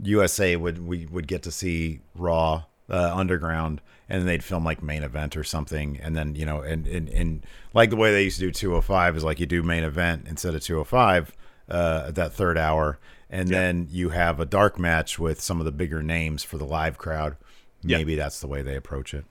USA 0.00 0.56
would 0.56 0.86
we 0.86 1.06
would 1.06 1.26
get 1.26 1.42
to 1.42 1.50
see 1.50 2.00
Raw 2.14 2.64
uh, 2.88 3.12
Underground, 3.14 3.80
and 4.08 4.20
then 4.20 4.26
they'd 4.26 4.44
film 4.44 4.64
like 4.64 4.82
main 4.82 5.02
event 5.02 5.36
or 5.36 5.44
something, 5.44 5.98
and 6.02 6.16
then 6.16 6.34
you 6.34 6.46
know, 6.46 6.60
and 6.60 6.86
and 6.86 7.08
and 7.08 7.46
like 7.74 7.90
the 7.90 7.96
way 7.96 8.12
they 8.12 8.24
used 8.24 8.38
to 8.40 8.46
do 8.46 8.52
205 8.52 9.16
is 9.16 9.24
like 9.24 9.40
you 9.40 9.46
do 9.46 9.62
main 9.62 9.84
event 9.84 10.26
instead 10.28 10.54
of 10.54 10.62
205 10.62 11.32
uh, 11.68 12.10
that 12.10 12.32
third 12.32 12.56
hour, 12.56 12.98
and 13.28 13.50
yeah. 13.50 13.58
then 13.58 13.88
you 13.90 14.10
have 14.10 14.40
a 14.40 14.46
dark 14.46 14.78
match 14.78 15.18
with 15.18 15.40
some 15.40 15.58
of 15.60 15.64
the 15.64 15.72
bigger 15.72 16.02
names 16.02 16.42
for 16.42 16.58
the 16.58 16.66
live 16.66 16.98
crowd 16.98 17.36
maybe 17.82 18.14
yeah. 18.14 18.22
that's 18.22 18.40
the 18.40 18.46
way 18.46 18.62
they 18.62 18.76
approach 18.76 19.14
it. 19.14 19.24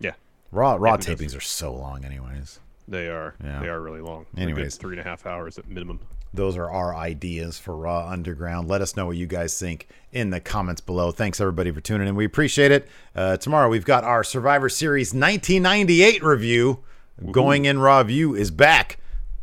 Yeah. 0.00 0.12
Raw 0.52 0.76
raw 0.78 0.96
tapings 0.96 1.36
are 1.36 1.40
so 1.40 1.74
long, 1.74 2.04
anyways. 2.04 2.60
They 2.88 3.08
are. 3.08 3.34
Yeah. 3.42 3.60
They 3.60 3.68
are 3.68 3.80
really 3.80 4.00
long. 4.00 4.26
Anyways, 4.36 4.76
three 4.76 4.96
and 4.96 5.00
a 5.00 5.08
half 5.08 5.26
hours 5.26 5.58
at 5.58 5.68
minimum. 5.68 6.00
Those 6.34 6.56
are 6.56 6.70
our 6.70 6.94
ideas 6.94 7.58
for 7.58 7.76
Raw 7.76 8.08
Underground. 8.08 8.68
Let 8.68 8.82
us 8.82 8.96
know 8.96 9.06
what 9.06 9.16
you 9.16 9.26
guys 9.26 9.58
think 9.58 9.88
in 10.12 10.30
the 10.30 10.40
comments 10.40 10.80
below. 10.80 11.10
Thanks 11.10 11.40
everybody 11.40 11.70
for 11.70 11.80
tuning 11.80 12.08
in. 12.08 12.14
We 12.14 12.24
appreciate 12.24 12.72
it. 12.72 12.88
Uh, 13.14 13.36
tomorrow 13.36 13.68
we've 13.68 13.84
got 13.84 14.04
our 14.04 14.22
Survivor 14.22 14.68
Series 14.68 15.14
1998 15.14 16.22
review. 16.22 16.84
Ooh. 17.22 17.32
Going 17.32 17.64
in 17.64 17.78
Raw 17.78 18.02
View 18.02 18.34
is 18.34 18.50
back. 18.50 18.98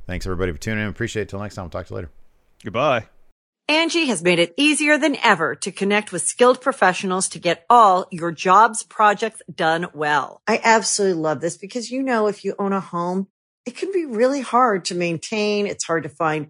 Thanks 0.05 0.25
everybody 0.25 0.51
for 0.51 0.59
tuning 0.59 0.83
in. 0.83 0.89
Appreciate 0.89 1.23
it. 1.23 1.29
Till 1.29 1.39
next 1.39 1.55
time. 1.55 1.65
We'll 1.65 1.71
talk 1.71 1.87
to 1.87 1.93
you 1.93 1.95
later. 1.95 2.11
Goodbye. 2.63 3.07
Angie 3.69 4.07
has 4.07 4.21
made 4.21 4.39
it 4.39 4.53
easier 4.57 4.97
than 4.97 5.15
ever 5.23 5.55
to 5.55 5.71
connect 5.71 6.11
with 6.11 6.21
skilled 6.21 6.59
professionals 6.59 7.29
to 7.29 7.39
get 7.39 7.65
all 7.69 8.07
your 8.11 8.31
jobs 8.31 8.83
projects 8.83 9.41
done 9.53 9.87
well. 9.93 10.41
I 10.45 10.59
absolutely 10.61 11.21
love 11.21 11.39
this 11.39 11.55
because, 11.55 11.89
you 11.89 12.03
know, 12.03 12.27
if 12.27 12.43
you 12.43 12.55
own 12.59 12.73
a 12.73 12.81
home, 12.81 13.27
it 13.65 13.77
can 13.77 13.93
be 13.93 14.05
really 14.05 14.41
hard 14.41 14.85
to 14.85 14.95
maintain. 14.95 15.65
It's 15.65 15.85
hard 15.85 16.03
to 16.03 16.09
find 16.09 16.49